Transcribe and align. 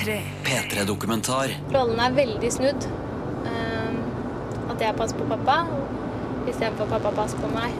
P3-dokumentar. 0.00 1.52
Rollen 1.74 2.00
er 2.00 2.14
veldig 2.16 2.50
snudd. 2.52 2.86
Um, 3.44 3.98
at 4.72 4.80
jeg 4.80 4.96
passer 4.96 5.18
på 5.18 5.26
pappa 5.28 5.64
istedenfor 6.48 6.88
pappa 6.88 7.12
passer 7.14 7.40
på 7.42 7.50
meg. 7.52 7.74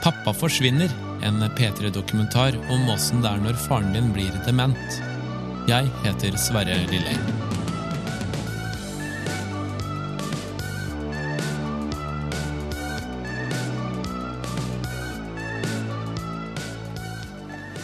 Pappa 0.00 0.32
forsvinner, 0.32 0.88
en 1.26 1.42
P3-dokumentar 1.58 2.56
om 2.72 2.88
åssen 2.88 3.20
det 3.20 3.28
er 3.34 3.42
når 3.44 3.60
faren 3.66 3.92
din 3.92 4.08
blir 4.14 4.32
dement. 4.46 5.00
Jeg 5.68 5.90
heter 6.06 6.38
Sverre 6.40 6.78
Lilleheim. 6.88 7.20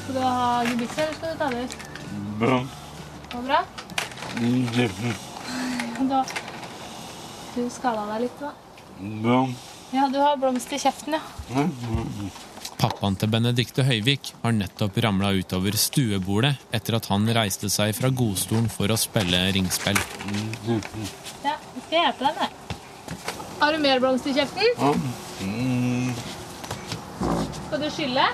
Skal 0.00 0.16
du 0.16 0.24
ha 0.24 0.64
gebisser, 0.64 1.04
eller 1.04 1.14
skal 1.20 1.30
du 1.30 1.38
ta 1.44 1.52
det 1.52 1.64
ut? 1.68 1.78
Bra. 2.40 2.58
Går 3.32 3.42
det 3.42 3.46
bra? 3.48 3.64
Mm, 4.40 6.08
Da, 6.10 6.24
du 7.54 7.62
skada 7.72 8.02
deg 8.12 8.26
litt, 8.26 8.40
da. 8.42 8.50
Bra. 9.22 9.38
Ja, 9.94 10.08
du 10.12 10.18
har 10.20 10.36
blomst 10.40 10.72
i 10.72 10.78
kjeften, 10.82 11.16
ja. 11.16 11.22
Pappaen 12.76 13.16
til 13.16 13.30
Benedicte 13.32 13.84
Høyvik 13.86 14.34
har 14.42 14.52
nettopp 14.52 14.98
ramla 15.00 15.30
utover 15.38 15.72
stuebordet 15.80 16.52
etter 16.76 16.98
at 16.98 17.06
han 17.08 17.24
reiste 17.38 17.70
seg 17.72 17.94
fra 17.96 18.10
godstolen 18.12 18.68
for 18.72 18.92
å 18.92 18.98
spille 19.00 19.40
ringspill. 19.56 19.96
Ja, 21.46 21.54
vi 21.72 21.84
skal 21.86 22.02
hjelpe 22.02 22.28
deg 22.28 22.42
med. 22.42 22.50
Har 23.62 23.72
du 23.72 23.80
mer 23.80 24.02
blomst 24.04 24.28
i 24.28 24.34
kjeften? 24.36 24.68
Skal 27.66 27.80
du 27.82 27.88
skylle? 27.96 28.26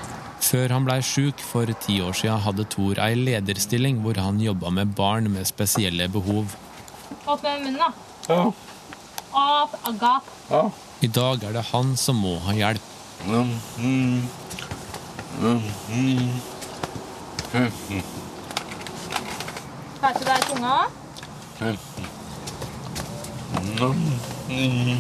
Før 0.43 0.73
han 0.75 0.85
blei 0.87 0.99
sjuk 1.07 1.41
for 1.41 1.71
ti 1.85 2.01
år 2.03 2.17
sia, 2.19 2.35
hadde 2.45 2.67
Thor 2.73 2.99
ei 3.01 3.15
lederstilling 3.17 4.03
hvor 4.03 4.19
han 4.21 4.41
jobba 4.43 4.73
med 4.75 4.95
barn 4.99 5.31
med 5.33 5.47
spesielle 5.49 6.09
behov. 6.13 6.57
Åpne 7.31 7.59
munnen, 7.63 7.79
da. 7.79 7.93
Ja. 8.29 8.53
Ap, 9.33 9.77
agap. 9.89 10.27
Ja. 10.51 10.65
I 11.03 11.09
dag 11.09 11.45
er 11.47 11.55
det 11.57 11.65
han 11.71 11.95
som 11.97 12.19
må 12.23 12.35
ha 12.47 12.57
hjelp. 12.59 12.91
Mm, 13.23 13.55
mm, 13.79 14.23
mm, 15.41 15.63
mm. 15.89 16.43
Er 20.03 20.43
tunga? 20.49 20.77
Mm, 21.61 21.77
mm. 24.49 24.99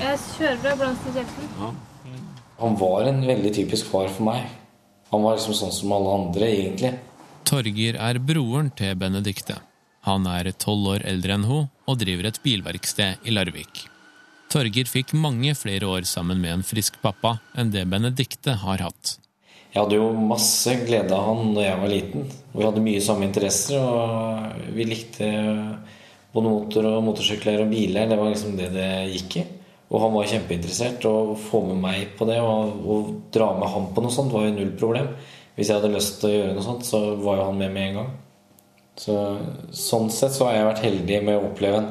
Jeg 0.00 0.18
kjører 0.24 0.60
deg 0.64 0.80
blomst 0.80 1.06
i 1.06 1.14
kjeften. 1.14 1.80
Han 2.60 2.76
var 2.76 3.08
en 3.08 3.22
veldig 3.24 3.54
typisk 3.56 3.88
far 3.88 4.10
for 4.12 4.26
meg. 4.28 4.44
Han 5.10 5.24
var 5.24 5.38
liksom 5.38 5.56
sånn 5.56 5.72
som 5.74 5.94
alle 5.96 6.12
andre, 6.12 6.50
egentlig. 6.52 6.92
Torger 7.48 7.96
er 7.96 8.20
broren 8.22 8.68
til 8.76 8.92
Benedicte. 9.00 9.56
Han 10.06 10.28
er 10.28 10.52
tolv 10.60 10.92
år 10.94 11.06
eldre 11.08 11.36
enn 11.36 11.46
hun 11.48 11.70
og 11.88 11.96
driver 12.00 12.28
et 12.28 12.40
bilverksted 12.44 13.24
i 13.24 13.32
Larvik. 13.34 13.86
Torger 14.52 14.88
fikk 14.90 15.14
mange 15.16 15.54
flere 15.58 15.88
år 15.88 16.06
sammen 16.08 16.40
med 16.42 16.52
en 16.52 16.66
frisk 16.66 16.96
pappa 17.02 17.38
enn 17.58 17.72
det 17.72 17.86
Benedicte 17.90 18.56
har 18.62 18.84
hatt. 18.84 19.16
Jeg 19.70 19.78
hadde 19.84 20.00
jo 20.00 20.10
masse 20.18 20.74
glede 20.82 21.14
av 21.14 21.28
han 21.28 21.52
da 21.54 21.64
jeg 21.64 21.80
var 21.80 21.92
liten. 21.92 22.24
Vi 22.52 22.64
hadde 22.66 22.82
mye 22.82 23.02
samme 23.04 23.28
interesser, 23.28 23.78
og 23.78 24.74
vi 24.74 24.86
likte 24.88 25.28
både 26.34 26.50
motor 26.50 26.88
og 26.90 27.04
motorsykler 27.06 27.62
og 27.62 27.70
biler. 27.70 28.10
Det 28.10 28.18
var 28.18 28.32
liksom 28.32 28.56
det 28.58 28.72
det 28.74 28.90
gikk 29.14 29.36
i. 29.38 29.44
Og 29.90 30.02
han 30.04 30.14
var 30.14 30.30
kjempeinteressert. 30.30 31.04
Å 31.06 31.36
få 31.48 31.64
med 31.66 31.80
meg 31.82 32.16
på 32.18 32.28
det 32.28 32.38
og, 32.44 32.80
og 32.86 33.12
dra 33.34 33.50
med 33.58 33.72
han 33.72 33.90
på 33.94 34.04
noe 34.04 34.14
sånt 34.14 34.32
var 34.34 34.46
jo 34.46 34.56
null 34.56 34.74
problem. 34.78 35.12
Hvis 35.56 35.70
jeg 35.70 35.80
hadde 35.80 35.92
lyst 35.92 36.20
til 36.20 36.30
å 36.30 36.34
gjøre 36.36 36.56
noe 36.56 36.66
sånt, 36.66 36.86
så 36.86 37.00
var 37.20 37.40
jo 37.40 37.48
han 37.50 37.58
med 37.58 37.74
med 37.74 37.88
en 37.88 37.98
gang. 38.00 38.12
Så, 39.00 39.16
sånn 39.74 40.10
sett 40.12 40.34
så 40.36 40.46
har 40.46 40.56
jeg 40.56 40.68
vært 40.68 40.84
heldig 40.84 41.18
med 41.26 41.38
å 41.38 41.48
oppleve 41.48 41.80
en, 41.80 41.90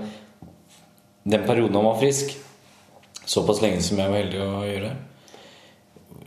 den 1.29 1.45
perioden 1.45 1.77
han 1.77 1.87
var 1.87 1.99
frisk, 1.99 2.35
såpass 3.29 3.61
lenge 3.63 3.81
som 3.85 3.99
jeg 3.99 4.11
var 4.11 4.21
heldig 4.21 4.41
å 4.45 4.63
gjøre. 4.65 4.91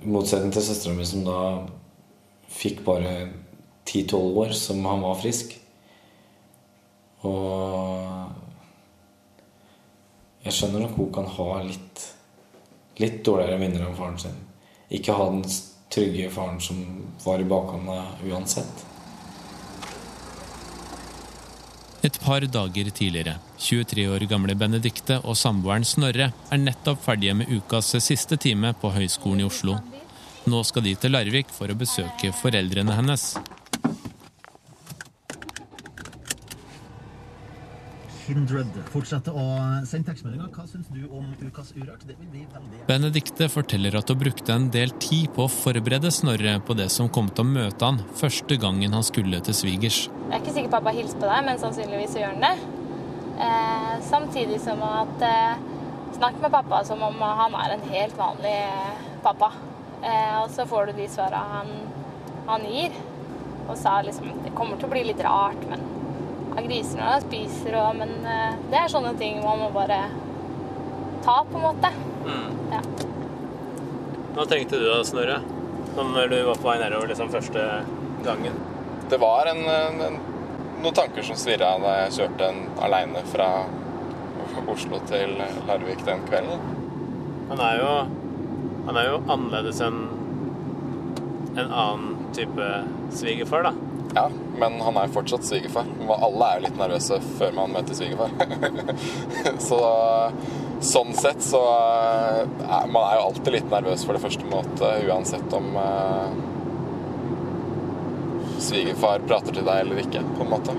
I 0.03 0.11
motsetning 0.13 0.53
til 0.55 0.67
søstera 0.67 0.95
mi, 0.97 1.07
som 1.09 1.25
da 1.27 1.39
fikk 2.53 2.83
bare 2.87 3.15
10-12 3.89 4.41
år 4.45 4.55
som 4.59 4.83
han 4.87 5.03
var 5.03 5.19
frisk. 5.23 5.55
Og 7.27 8.22
jeg 10.43 10.57
skjønner 10.57 10.85
nok 10.85 10.97
hun 10.99 11.13
kan 11.15 11.29
ha 11.37 11.49
litt, 11.67 12.07
litt 13.03 13.21
dårligere 13.27 13.61
minner 13.61 13.87
om 13.87 13.99
faren 13.99 14.19
sin. 14.19 14.41
Ikke 14.93 15.15
ha 15.17 15.29
den 15.31 15.45
trygge 15.93 16.31
faren 16.33 16.59
som 16.61 16.81
var 17.25 17.43
i 17.43 17.47
bakhånda 17.49 17.99
uansett. 18.27 18.89
Et 22.03 22.17
par 22.19 22.43
dager 22.43 22.91
tidligere, 22.91 23.37
23 23.63 24.09
år 24.11 24.25
gamle 24.27 24.57
Benedicte 24.59 25.21
og 25.23 25.37
samboeren 25.39 25.87
Snorre 25.87 26.33
er 26.35 26.59
nettopp 26.59 27.05
ferdige 27.05 27.37
med 27.39 27.53
ukas 27.55 27.95
siste 28.03 28.37
time 28.43 28.73
på 28.75 28.91
Høgskolen 28.91 29.45
i 29.45 29.47
Oslo. 29.47 29.77
Nå 30.51 30.65
skal 30.67 30.83
de 30.83 30.97
til 30.99 31.15
Larvik 31.15 31.55
for 31.55 31.71
å 31.71 31.79
besøke 31.79 32.35
foreldrene 32.35 32.97
hennes. 32.99 33.37
Kindred 38.23 38.77
fortsetter 38.93 39.35
å 39.35 39.45
sende 39.89 40.13
tekstmeldinger. 40.13 40.51
Hva 40.55 40.67
syns 40.71 40.91
du 40.93 41.03
om 41.11 41.27
Ukas 41.43 41.73
Urørt? 41.75 42.05
Det 42.07 42.15
vil 42.21 42.31
bli 42.31 42.45
veldig 42.53 42.85
Benedicte 42.89 43.49
forteller 43.51 43.97
at 43.99 44.13
hun 44.13 44.21
brukte 44.21 44.55
en 44.55 44.69
del 44.75 44.95
tid 45.03 45.33
på 45.35 45.47
å 45.47 45.51
forberede 45.51 46.13
Snorre 46.15 46.59
på 46.67 46.77
det 46.79 46.89
som 46.95 47.11
kom 47.13 47.31
til 47.33 47.45
å 47.45 47.53
møte 47.53 47.89
han 47.89 48.01
første 48.21 48.59
gangen 48.63 48.95
han 48.95 49.07
skulle 49.07 49.43
til 49.43 49.57
svigers. 49.59 50.05
Jeg 50.07 50.37
er 50.37 50.45
ikke 50.45 50.55
sikker 50.55 50.71
på 50.71 50.79
at 50.79 50.87
pappa 50.87 50.97
hilser 50.97 51.19
på 51.19 51.29
deg, 51.33 51.45
men 51.49 51.63
sannsynligvis 51.63 52.15
så 52.15 52.23
gjør 52.23 52.37
han 52.37 52.47
det. 52.47 52.55
Eh, 53.43 53.93
samtidig 54.07 54.63
som 54.63 54.83
at 54.87 55.29
eh, 55.29 55.69
Snakk 56.13 56.37
med 56.43 56.53
pappa 56.53 56.85
som 56.85 57.01
om 57.03 57.23
han 57.25 57.55
er 57.57 57.73
en 57.75 57.87
helt 57.89 58.19
vanlig 58.19 58.53
eh, 58.53 58.99
pappa. 59.25 59.49
Eh, 60.05 60.35
og 60.43 60.51
så 60.53 60.67
får 60.69 60.91
du 60.91 61.01
de 61.01 61.09
svara 61.11 61.41
han, 61.55 61.73
han 62.47 62.67
gir. 62.69 62.95
Og 63.69 63.77
sa 63.81 64.01
liksom 64.05 64.29
Det 64.45 64.53
kommer 64.55 64.77
til 64.77 64.91
å 64.91 64.93
bli 64.93 65.07
litt 65.09 65.23
rart, 65.25 65.65
men 65.71 65.83
han 66.55 66.67
griser 66.67 67.01
når 67.01 67.15
de 67.15 67.27
spiser 67.27 67.77
og 67.81 67.97
Men 67.99 68.13
eh, 68.29 68.61
det 68.71 68.81
er 68.81 68.93
sånne 68.93 69.15
ting 69.21 69.41
man 69.45 69.63
må 69.63 69.71
bare 69.75 70.05
ta, 71.23 71.39
på 71.47 71.59
en 71.59 71.65
måte. 71.65 71.93
Ja. 72.73 72.81
Hva 74.33 74.47
tenkte 74.49 74.81
du 74.81 74.87
da, 74.89 75.01
Snorre? 75.07 75.39
Når 75.93 76.31
du 76.33 76.39
var 76.49 76.59
på 76.59 76.71
vei 76.71 76.79
nedover 76.81 77.11
liksom 77.13 77.31
første 77.33 77.67
gangen? 78.25 78.57
Det 79.13 79.19
var 79.21 79.51
en, 79.51 79.61
en, 79.69 80.19
noen 80.81 80.97
tanker 80.97 81.25
som 81.27 81.37
svirra 81.39 81.75
da 81.83 81.93
jeg 82.01 82.15
kjørte 82.17 82.49
en 82.49 82.63
aleine 82.83 83.23
fra 83.29 83.51
Oslo 84.73 84.99
til 85.09 85.37
Larvik 85.69 86.03
den 86.07 86.25
kvelden. 86.29 86.65
Han 87.53 87.61
er 87.61 87.79
jo, 87.83 87.93
han 88.89 88.99
er 88.99 89.09
jo 89.11 89.21
annerledes 89.27 89.83
enn 89.85 90.01
en 91.53 91.69
annen 91.69 92.33
type 92.33 92.69
svigerfar, 93.13 93.69
da. 93.69 93.92
Ja, 94.15 94.27
men 94.59 94.81
han 94.81 94.97
er 95.01 95.13
fortsatt 95.13 95.47
svigerfar. 95.47 95.89
Alle 96.13 96.49
er 96.49 96.59
jo 96.59 96.67
litt 96.67 96.81
nervøse 96.81 97.19
før 97.39 97.55
man 97.57 97.73
møter 97.73 97.97
svigerfar. 97.97 98.35
så 99.69 99.81
sånn 100.83 101.15
sett 101.15 101.45
så 101.47 101.61
er 101.63 102.91
man 102.93 103.07
er 103.07 103.21
jo 103.21 103.29
alltid 103.29 103.53
litt 103.55 103.71
nervøs 103.71 104.05
for 104.05 104.19
det 104.19 104.25
første 104.25 104.49
møtet, 104.51 105.07
uansett 105.09 105.57
om 105.57 105.71
eh, 105.79 106.29
svigerfar 108.63 109.25
prater 109.27 109.57
til 109.59 109.67
deg 109.67 109.87
eller 109.87 110.05
ikke, 110.05 110.25
på 110.37 110.47
en 110.47 110.53
måte. 110.53 110.77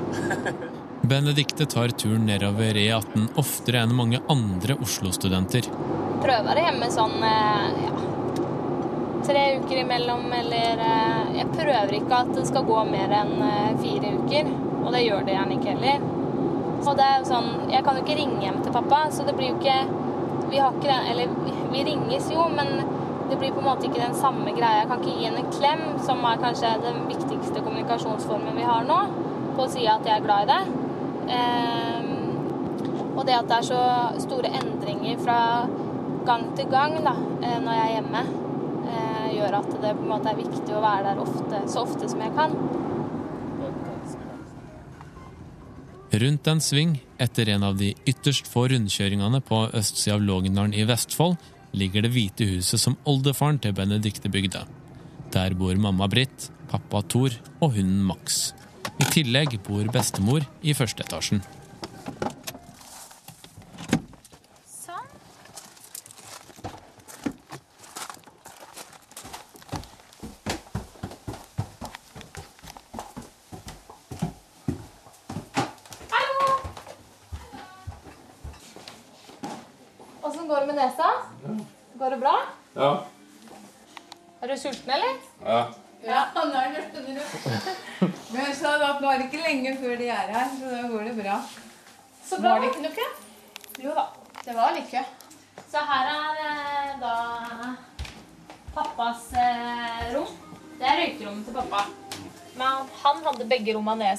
Benedicte 1.14 1.66
tar 1.68 1.92
turen 2.00 2.30
nedover 2.30 2.78
E18 2.80 3.34
oftere 3.42 3.82
enn 3.84 3.96
mange 3.96 4.22
andre 4.32 4.78
Oslo-studenter. 4.84 5.68
Prøver 6.24 6.46
være 6.48 6.68
hjemme 6.70 6.88
sånn 6.94 7.18
eh, 7.28 7.82
ja, 7.88 7.96
tre 9.26 9.44
uker 9.60 9.78
imellom, 9.78 10.26
eller 10.34 10.82
eh, 10.88 11.38
Jeg 11.38 11.52
prøver 11.54 11.94
ikke 11.98 12.20
at 12.26 12.34
det 12.36 12.46
skal 12.48 12.66
gå 12.68 12.80
mer 12.90 13.14
enn 13.22 13.34
eh, 13.46 13.72
fire 13.82 14.14
uker, 14.20 14.52
og 14.84 14.90
det 14.96 15.04
gjør 15.06 15.28
det 15.28 15.38
gjerne 15.38 15.58
ikke 15.58 15.76
heller. 15.76 16.08
Og 16.84 16.98
det 17.00 17.06
er 17.08 17.22
jo 17.22 17.28
sånn 17.30 17.52
Jeg 17.72 17.84
kan 17.86 17.96
jo 17.96 18.04
ikke 18.04 18.18
ringe 18.20 18.42
hjem 18.44 18.60
til 18.64 18.76
pappa, 18.76 19.06
så 19.16 19.24
det 19.28 19.38
blir 19.38 19.54
jo 19.54 19.60
ikke 19.62 19.78
Vi 20.52 20.60
har 20.60 20.74
ikke 20.76 20.90
den 20.90 21.06
Eller 21.14 21.62
vi 21.72 21.86
ringes 21.88 22.28
jo, 22.34 22.44
men 22.52 22.84
det 23.30 23.38
blir 23.40 23.54
på 23.56 23.64
en 23.64 23.70
måte 23.70 23.88
ikke 23.88 24.02
den 24.04 24.14
samme 24.14 24.52
greia. 24.54 24.84
Jeg 24.84 24.90
kan 24.92 25.00
ikke 25.00 25.14
gi 25.16 25.26
henne 25.26 25.40
en 25.42 25.54
klem, 25.56 25.80
som 26.06 26.20
er 26.28 26.42
kanskje 26.44 26.74
den 26.84 27.00
viktigste 27.08 27.64
kommunikasjonsformen 27.64 28.60
vi 28.60 28.68
har 28.68 28.84
nå, 28.86 28.98
på 29.56 29.64
å 29.64 29.72
si 29.72 29.88
at 29.90 30.06
jeg 30.06 30.20
er 30.20 30.28
glad 30.28 30.44
i 30.44 30.52
deg. 30.52 30.76
Eh, 31.40 32.12
og 33.16 33.24
det 33.26 33.40
at 33.40 33.50
det 33.50 33.58
er 33.58 33.68
så 33.72 33.82
store 34.28 34.52
endringer 34.60 35.18
fra 35.24 35.40
gang 36.28 36.46
til 36.60 36.70
gang 36.70 37.00
da, 37.02 37.16
eh, 37.42 37.58
når 37.64 37.80
jeg 37.80 37.88
er 37.88 37.96
hjemme, 37.96 38.24
gjør 39.44 39.60
at 39.60 39.70
det 39.84 39.94
på 39.98 40.06
en 40.06 40.12
måte 40.14 40.32
er 40.32 40.40
viktig 40.40 40.74
å 40.74 40.84
være 40.84 41.12
der 41.12 41.22
ofte, 41.24 41.62
så 41.72 41.84
ofte 41.84 42.10
som 42.12 42.24
jeg 42.24 42.34
kan. 42.38 42.56
Rundt 46.24 46.48
en 46.48 46.62
sving, 46.62 47.00
etter 47.18 47.50
en 47.50 47.64
av 47.66 47.80
de 47.80 47.90
ytterst 48.06 48.46
få 48.50 48.68
rundkjøringene 48.70 49.40
på 49.48 49.64
østsida 49.74 50.20
av 50.20 50.26
Lågendalen 50.28 50.76
i 50.78 50.86
Vestfold, 50.86 51.40
ligger 51.74 52.06
det 52.06 52.12
hvite 52.14 52.46
huset 52.52 52.82
som 52.82 53.00
oldefaren 53.10 53.58
til 53.62 53.74
Benedicte 53.74 54.30
bygde. 54.30 54.62
Der 55.34 55.56
bor 55.58 55.74
mamma 55.82 56.06
Britt, 56.06 56.52
pappa 56.70 57.02
Thor 57.10 57.34
og 57.60 57.74
hunden 57.74 58.04
Max. 58.06 58.54
I 59.02 59.10
tillegg 59.10 59.58
bor 59.66 59.90
bestemor 59.90 60.46
i 60.62 60.78
første 60.78 61.02
etasjen. 61.02 61.42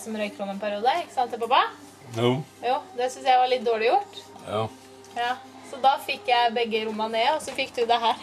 Som 0.05 0.17
røykerom 0.21 0.53
en 0.53 0.61
periode, 0.61 0.95
ikke 1.03 1.15
sant 1.15 1.33
til 1.33 1.41
pappa? 1.41 1.63
Jo. 2.15 2.31
Jo, 2.63 2.79
det 2.99 3.11
syns 3.13 3.27
jeg 3.29 3.41
var 3.41 3.51
litt 3.51 3.65
dårlig 3.67 3.89
gjort. 3.91 4.23
Ja. 4.47 4.63
Ja, 5.17 5.33
Så 5.71 5.79
da 5.83 5.95
fikk 6.05 6.29
jeg 6.29 6.53
begge 6.55 6.85
rommene 6.87 7.17
ned, 7.17 7.31
og 7.37 7.43
så 7.43 7.55
fikk 7.57 7.73
du 7.77 7.85
det 7.89 7.99
her. 8.03 8.21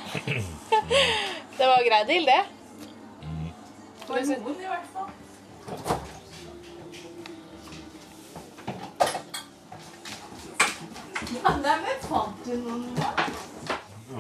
det 1.58 1.70
var 1.72 1.88
grei 1.88 2.02
deal, 2.08 2.30
det. 2.30 2.42
For 4.06 4.22
noen 4.22 4.62
i 4.62 4.70
hvert 4.70 4.90
fall. 4.94 5.10
Ja, 11.32 11.56
Neimen, 11.64 12.02
fant 12.06 12.46
du 12.46 12.54
noen 12.60 12.90
da? 13.00 13.14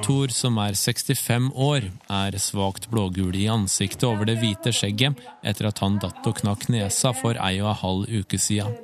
Thor, 0.06 0.32
som 0.32 0.58
er 0.64 0.78
65 0.78 1.52
år, 1.56 1.90
er 2.10 2.38
svakt 2.40 2.88
blågul 2.92 3.36
i 3.36 3.48
ansiktet 3.52 4.08
over 4.08 4.30
det 4.30 4.38
hvite 4.42 4.72
skjegget 4.76 5.20
etter 5.44 5.68
at 5.70 5.82
han 5.84 6.00
datt 6.02 6.26
og 6.28 6.40
knakk 6.40 6.70
nesa 6.72 7.12
for 7.18 7.36
ei 7.36 7.60
og 7.60 7.74
en 7.74 7.82
halv 7.84 8.16
uke 8.22 8.40
siden. 8.40 8.78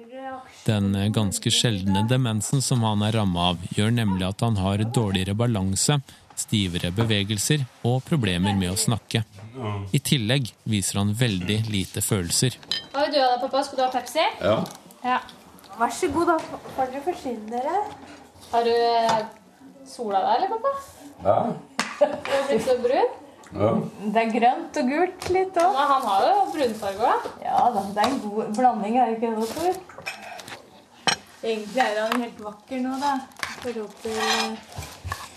Den 0.67 0.91
ganske 1.15 1.51
sjeldne 1.53 2.03
demensen 2.09 2.61
som 2.61 2.83
han 2.83 3.05
er 3.07 3.15
ramma 3.15 3.53
av, 3.53 3.61
gjør 3.77 3.93
nemlig 4.01 4.27
at 4.27 4.43
han 4.43 4.59
har 4.59 4.83
dårligere 4.83 5.37
balanse, 5.39 6.01
stivere 6.37 6.91
bevegelser 6.91 7.63
og 7.87 8.03
problemer 8.05 8.57
med 8.59 8.73
å 8.73 8.79
snakke. 8.79 9.23
I 9.95 10.01
tillegg 10.03 10.51
viser 10.69 10.99
han 10.99 11.15
veldig 11.17 11.61
lite 11.71 12.03
følelser. 12.03 12.59
Hva 12.91 13.07
vil 13.07 13.15
du 13.15 13.21
ha 13.23 13.31
da, 13.31 13.39
pappa? 13.41 13.63
Skal 13.63 13.79
du 13.79 13.85
ha 13.85 13.89
Pepsi? 13.95 14.27
Ja. 14.43 14.59
Ja. 15.07 15.21
Vær 15.77 15.91
så 15.93 16.11
god, 16.13 16.33
da. 16.33 16.59
Får 16.75 16.91
dere 16.91 17.03
forsyne 17.05 17.49
dere? 17.53 17.81
Har 18.51 18.67
du 18.67 18.73
eh, 18.73 19.25
sola 19.87 20.21
deg, 20.25 20.35
eller, 20.35 20.53
pappa? 20.57 20.96
Ja. 21.23 21.37
Det 21.99 22.07
har 22.07 22.47
blitt 22.47 22.65
så 22.67 22.75
brun. 22.83 23.13
ja. 23.57 23.69
Det 24.13 24.21
er 24.21 24.31
grønt 24.39 24.77
og 24.81 24.89
gult 24.91 25.29
litt 25.33 25.57
òg. 25.61 25.77
Han 25.91 26.03
har 26.11 26.25
jo 26.27 26.35
brunfarge 26.53 27.11
òg. 27.13 27.27
Ja 27.45 27.63
da, 27.73 27.83
det 27.95 28.03
er 28.03 28.11
en 28.11 28.19
god 28.25 28.51
blanding, 28.57 28.97
er 28.97 29.05
det 29.11 29.17
ikke 29.17 29.31
det, 29.35 29.47
Tor? 29.55 29.75
Egentlig 31.43 31.81
er 31.83 31.99
han 32.01 32.21
helt 32.21 32.39
vakker 32.43 32.81
nå, 32.83 32.95
da. 33.01 33.13
I 33.47 33.59
forhold 33.61 33.93
til 34.01 34.17
eh, 34.21 34.75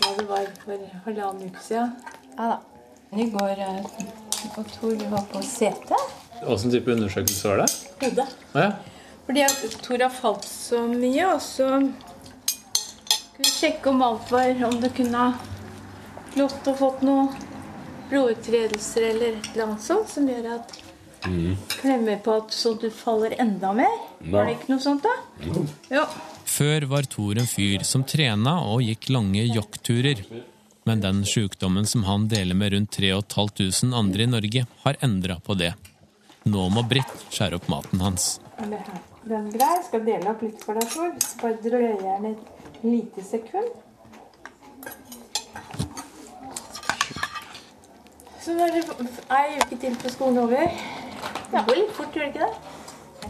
hva 0.01 0.11
det 0.17 0.25
var 0.29 0.47
for 0.63 0.85
halvannen 1.05 1.49
uke 1.51 1.63
siden. 1.65 1.93
Ja 2.37 2.51
da. 2.53 2.57
I 3.11 3.25
går 3.33 3.59
eh, 3.59 3.83
og 4.57 4.69
Tor 4.75 4.95
vi 4.97 5.07
var 5.11 5.25
på 5.31 5.41
sete. 5.45 5.97
Åssen 6.49 6.71
type 6.73 6.91
undersøkelse 6.93 7.49
var 7.51 7.63
det? 7.63 7.69
Hodet. 8.01 8.27
Ja. 8.57 8.69
Fordi 9.27 9.43
at 9.45 9.75
Tor 9.85 10.01
har 10.01 10.13
falt 10.13 10.45
så 10.49 10.79
mye, 10.89 11.25
og 11.35 11.41
så 11.45 11.67
skulle 11.77 13.45
vi 13.45 13.51
sjekke 13.51 13.89
om 13.93 14.01
alt 14.05 14.31
var 14.33 14.63
Om 14.67 14.79
det 14.81 14.89
kunne 14.97 15.17
ha 15.17 15.31
blått 16.35 16.67
og 16.71 16.77
fått 16.79 17.03
noen 17.05 17.29
blodutredelser 18.11 19.09
eller 19.09 19.37
et 19.37 19.51
eller 19.53 19.67
annet 19.69 19.85
sånt 19.85 20.09
som 20.11 20.27
gjør 20.29 20.47
at 20.57 20.79
Klemmer 21.21 22.17
på 22.25 22.33
at 22.33 22.53
sånn 22.55 22.79
du 22.81 22.87
faller 22.89 23.35
enda 23.37 23.69
mer. 23.77 23.91
Var 24.25 24.47
det 24.47 24.55
ikke 24.55 24.71
noe 24.71 24.81
sånt, 24.81 25.05
da? 25.05 25.11
Jo. 25.93 26.05
Før 26.49 26.87
var 26.89 27.05
Thor 27.09 27.37
en 27.37 27.49
fyr 27.49 27.85
som 27.85 28.03
trena 28.09 28.55
og 28.71 28.81
gikk 28.81 29.11
lange 29.13 29.43
jaktturer. 29.45 30.23
Men 30.89 31.03
den 31.03 31.21
sykdommen 31.29 31.85
som 31.85 32.07
han 32.09 32.25
deler 32.31 32.57
med 32.57 32.73
rundt 32.73 32.97
3500 32.97 33.93
andre 33.97 34.25
i 34.25 34.31
Norge, 34.31 34.65
har 34.81 34.97
endra 35.05 35.37
på 35.45 35.53
det. 35.59 35.75
Nå 36.49 36.65
må 36.73 36.81
Britt 36.89 37.27
skjære 37.29 37.59
opp 37.61 37.69
maten 37.69 38.01
hans. 38.01 38.39
Den 38.57 39.51
grei. 39.53 39.75
Skal 39.85 40.01
dele 40.07 40.33
opp 40.33 40.41
litt 40.41 40.65
for 40.65 40.77
deg, 40.79 40.89
Tor. 40.89 41.13
Så 41.21 41.37
Bare 41.43 41.61
drøyer 41.61 42.01
den 42.01 42.31
et 42.33 42.81
lite 42.81 43.23
sekund. 43.25 43.69
Så 48.41 48.53
da 48.57 48.65
er 48.65 48.71
det 48.73 48.83
ei 49.37 49.57
uke 49.61 49.77
til 49.77 49.95
på 50.01 50.09
skolen 50.09 50.37
over. 50.41 50.77
Det 51.51 51.61
går 51.67 51.77
litt 51.77 51.91
fort, 51.93 52.15
gjør 52.15 52.23
det 52.25 52.31
ikke 52.31 52.47
det? 52.47 52.77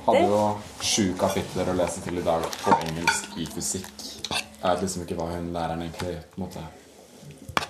Hadde 0.06 0.22
jo 0.24 0.44
sju 0.88 1.04
kapitler 1.19 1.72
å 1.72 1.74
lese 1.75 2.04
til 2.06 2.22
i 2.22 2.24
dag 2.25 2.46
på 2.63 2.75
engelsk 2.88 3.36
i 3.38 3.48
fysikk. 3.52 4.06
Jeg 4.31 4.63
vet 4.63 4.86
liksom 4.86 5.04
ikke 5.04 5.18
hva 5.19 5.28
hun 5.34 5.50
læreren 5.56 5.84
egentlig 5.84 6.16
på 6.31 6.40
en 6.40 6.46
måte 6.46 6.63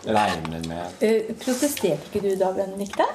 regner 0.05 0.67
med. 0.69 1.01
Uh, 1.01 1.31
protesterte 1.41 2.11
ikke 2.11 2.21
du 2.27 2.29
da, 2.37 2.51
Benedicte? 2.59 3.07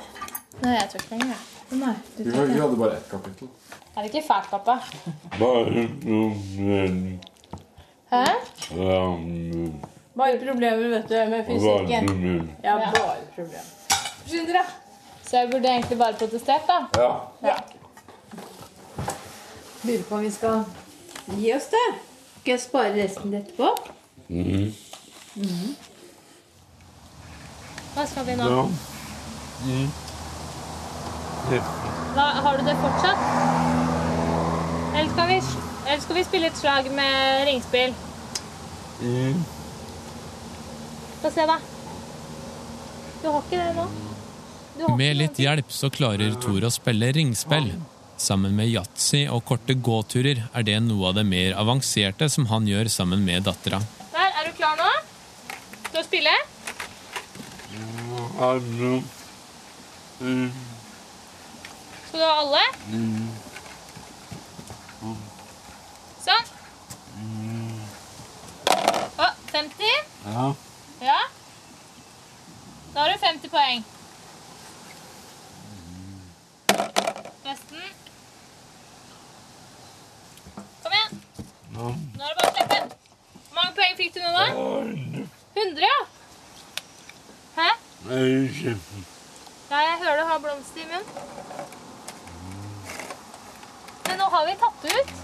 Nei, 0.65 0.75
jeg 0.75 0.91
tror 0.91 1.05
ikke 1.05 1.21
lenger. 1.21 1.47
Nei. 1.77 1.95
Du 2.17 2.25
Vi, 2.25 2.35
vi 2.35 2.61
hadde 2.65 2.81
bare 2.83 2.99
ett 2.99 3.09
kapittel. 3.11 3.53
Er 3.95 4.03
det 4.03 4.11
ikke 4.11 4.27
fælt, 4.27 4.51
pappa? 4.51 4.81
Hæ? 8.11 8.25
Bare 10.17 10.39
problemer 10.43 10.93
vet 10.97 11.09
du, 11.09 11.17
med 11.31 11.47
fysikken. 11.47 12.53
Ja. 12.65 12.79
bare 12.79 13.19
problemer. 13.35 13.76
Skynd 14.27 14.49
dere. 14.49 14.65
Så 15.27 15.37
jeg 15.37 15.51
burde 15.51 15.69
egentlig 15.69 15.99
bare 15.99 16.15
protestert, 16.19 16.67
da. 16.69 16.79
Ja. 17.43 17.57
Lurer 19.85 20.03
på 20.09 20.15
om 20.15 20.23
vi 20.23 20.31
skal 20.31 20.65
gi 21.39 21.53
oss 21.55 21.67
det. 21.71 21.87
Skal 22.41 22.53
jeg 22.53 22.61
spare 22.61 22.95
resten 22.95 23.35
etterpå? 23.35 23.73
Mm. 24.29 24.73
Hva 27.95 28.07
skal 28.07 28.27
vi 28.27 28.37
nå? 28.39 28.49
Ja. 28.51 28.63
Mm. 29.67 29.91
Ja. 31.51 31.63
Hva, 32.15 32.27
har 32.47 32.59
du 32.59 32.65
det 32.67 32.77
fortsatt? 32.83 33.29
Eller 34.97 35.11
skal, 35.13 35.29
vi, 35.29 35.41
eller 35.87 36.03
skal 36.03 36.19
vi 36.19 36.25
spille 36.25 36.51
et 36.51 36.59
slag 36.59 36.91
med 36.95 37.47
ringspill? 37.51 37.95
Mm. 39.01 39.45
Få 41.23 41.31
se, 41.31 41.47
da. 41.47 41.59
Du 43.23 43.29
har 43.31 43.43
ikke 43.43 43.63
det 43.63 43.75
nå? 43.77 44.06
Du 44.77 44.97
Med 44.97 45.17
litt 45.17 45.39
hjelp 45.41 45.71
så 45.73 45.89
klarer 45.93 46.35
Thor 46.43 46.67
å 46.67 46.71
spille 46.73 47.09
ringspill. 47.17 47.71
Sammen 48.21 48.53
med 48.57 48.69
yatzy 48.69 49.23
og 49.29 49.45
korte 49.49 49.77
gåturer 49.77 50.43
er 50.57 50.67
det 50.69 50.77
noe 50.85 51.11
av 51.11 51.17
det 51.19 51.25
mer 51.29 51.57
avanserte 51.61 52.29
som 52.33 52.49
han 52.51 52.69
gjør 52.69 52.91
sammen 52.93 53.25
med 53.25 53.45
dattera. 53.49 53.81
Der, 54.13 54.31
er 54.41 54.49
du 54.49 54.53
klar 54.57 54.77
nå? 54.81 54.91
Til 55.91 56.01
å 56.01 56.05
spille? 56.05 56.35
Mm. 60.21 60.53
Skal 62.09 62.21
du 62.21 62.25
ha 62.25 62.37
alle? 62.45 62.63
Sånn. 66.25 66.55
Å, 69.17 69.33
50? 69.53 69.93
Ja. 70.29 70.47
Ja. 71.05 71.21
Da 72.95 73.05
har 73.05 73.13
du 73.13 73.21
50 73.21 73.53
poeng. 73.53 73.85
Nesten. 77.47 77.83
Kom 80.83 80.97
igjen. 80.97 81.17
Nå 81.77 81.89
er 81.91 81.97
det 82.21 82.37
bare 82.41 82.51
å 82.51 82.55
slippe. 82.57 82.81
Hvor 83.47 83.59
mange 83.61 83.77
poeng 83.79 83.97
fikk 84.01 84.15
du 84.17 84.21
nå, 84.25 84.31
da? 84.37 84.47
100, 85.57 85.87
ja. 85.87 85.99
Hæ? 87.57 87.69
Ja, 89.67 89.79
jeg 89.83 89.99
hører 90.03 90.21
du 90.21 90.27
har 90.31 90.43
blomster 90.45 90.83
i 90.83 90.91
munnen. 90.91 91.07
Men 94.07 94.21
nå 94.21 94.29
har 94.31 94.47
vi 94.47 94.59
tatt 94.61 94.85
det 94.85 94.93
ut. 95.01 95.17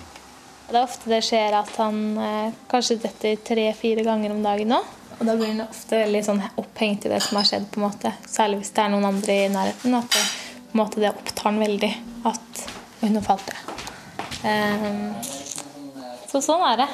Det 0.72 0.78
er 0.78 0.86
ofte 0.86 1.10
det 1.12 1.20
skjer 1.26 1.54
at 1.58 1.70
han 1.76 2.00
eh, 2.16 2.58
kanskje 2.70 2.96
detter 3.02 3.38
tre-fire 3.44 4.04
ganger 4.06 4.32
om 4.32 4.42
dagen 4.42 4.72
nå. 4.72 4.80
Og 5.18 5.26
da 5.28 5.34
blir 5.36 5.52
han 5.52 5.66
ofte 5.66 6.00
veldig 6.00 6.22
sånn 6.26 6.40
opphengt 6.58 7.04
i 7.06 7.12
det 7.12 7.20
som 7.22 7.38
har 7.38 7.46
skjedd, 7.46 7.68
på 7.70 7.78
en 7.78 7.84
måte. 7.84 8.10
Særlig 8.26 8.62
hvis 8.62 8.72
det 8.74 8.82
er 8.82 8.94
noen 8.94 9.06
andre 9.12 9.36
i 9.44 9.50
nærheten. 9.52 9.94
At 9.94 10.08
det, 10.16 10.22
måte, 10.78 11.00
det 11.00 11.12
opptar 11.12 11.50
han 11.50 11.60
veldig. 11.62 11.92
At 12.28 12.64
hun 13.02 13.22
falt 13.24 13.46
det. 13.50 13.58
Ehm, 14.48 15.14
så 16.30 16.42
sånn 16.42 16.62
er 16.66 16.84
det. 16.84 16.88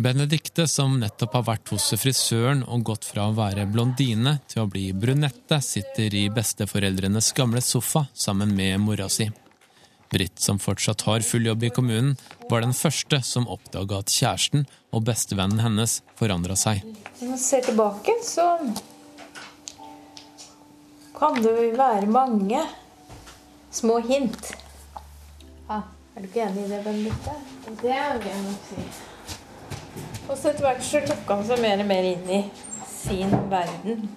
Benedikte, 0.00 0.68
som 0.70 0.94
nettopp 1.00 1.34
har 1.34 1.46
vært 1.48 1.70
hos 1.74 1.88
frisøren 1.98 2.62
og 2.70 2.84
gått 2.86 3.08
fra 3.10 3.26
å 3.28 3.34
være 3.36 3.66
blondine 3.68 4.36
til 4.48 4.62
å 4.62 4.70
bli 4.70 4.90
brunette, 4.96 5.58
sitter 5.64 6.14
i 6.14 6.28
besteforeldrenes 6.32 7.32
gamle 7.36 7.62
sofa 7.64 8.06
sammen 8.14 8.54
med 8.56 8.78
mora 8.80 9.08
si. 9.10 9.26
Britt, 10.10 10.40
som 10.42 10.58
fortsatt 10.58 11.04
har 11.06 11.26
full 11.26 11.46
jobb 11.46 11.66
i 11.68 11.72
kommunen, 11.74 12.16
var 12.50 12.64
den 12.64 12.74
første 12.74 13.20
som 13.26 13.46
oppdaga 13.50 14.00
at 14.02 14.10
kjæresten 14.10 14.64
og 14.90 15.04
bestevennen 15.06 15.62
hennes 15.62 16.00
forandra 16.18 16.56
seg. 16.58 16.82
Når 17.20 17.34
man 17.34 17.42
ser 17.42 17.66
tilbake, 17.66 18.16
så 18.26 18.46
kan 21.20 21.36
det 21.44 21.52
være 21.76 22.06
mange 22.08 22.62
små 23.70 23.98
hint. 23.98 24.54
Ah, 25.68 25.82
er 26.16 26.22
du 26.24 26.28
ikke 26.30 26.46
enig 26.46 26.64
i 26.64 26.70
det, 26.70 26.80
Benedicte? 26.84 27.34
Det 27.66 27.76
vil 27.82 28.30
jeg 28.30 28.42
nok 28.46 28.68
si. 28.70 28.84
Og 30.30 30.38
så 30.38 30.50
etter 30.50 30.64
hvert 30.64 30.84
så 30.86 31.02
tok 31.04 31.32
han 31.34 31.44
seg 31.46 31.60
mer 31.60 31.82
og 31.82 31.88
mer 31.90 32.06
inn 32.14 32.30
i 32.32 32.40
sin 32.88 33.34
verden. 33.50 34.08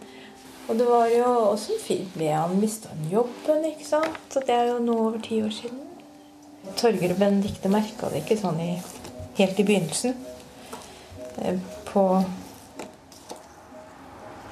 Og 0.69 0.77
det 0.79 0.85
var 0.87 1.09
jo 1.11 1.25
også 1.49 1.73
en 1.75 1.81
fint 1.83 2.15
med 2.15 2.31
han 2.31 2.55
mista 2.61 2.93
jobben, 3.11 3.65
ikke 3.67 3.87
sant. 3.87 4.19
Så 4.31 4.43
det 4.47 4.55
er 4.55 4.71
jo 4.71 4.79
nå 4.85 4.95
over 5.09 5.19
ti 5.25 5.41
år 5.43 5.51
siden. 5.51 5.81
Torger 6.79 7.11
og 7.11 7.19
Benedicte 7.19 7.71
merka 7.71 8.07
det 8.13 8.23
ikke 8.23 8.39
sånn 8.39 8.61
i, 8.63 8.69
helt 9.41 9.59
i 9.59 9.67
begynnelsen. 9.67 10.15
Eh, 11.43 11.59
På 11.89 12.23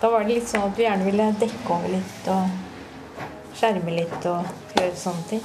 Da 0.01 0.09
var 0.09 0.23
det 0.25 0.33
litt 0.33 0.47
sånn 0.49 0.63
at 0.65 0.77
vi 0.79 0.85
gjerne 0.87 1.05
ville 1.05 1.25
dekke 1.37 1.73
over 1.75 1.91
litt 1.93 2.29
og 2.33 3.53
skjerme 3.53 3.91
litt 3.93 4.23
og 4.25 4.47
gjøre 4.73 4.95
sånne 4.97 5.25
ting. 5.29 5.43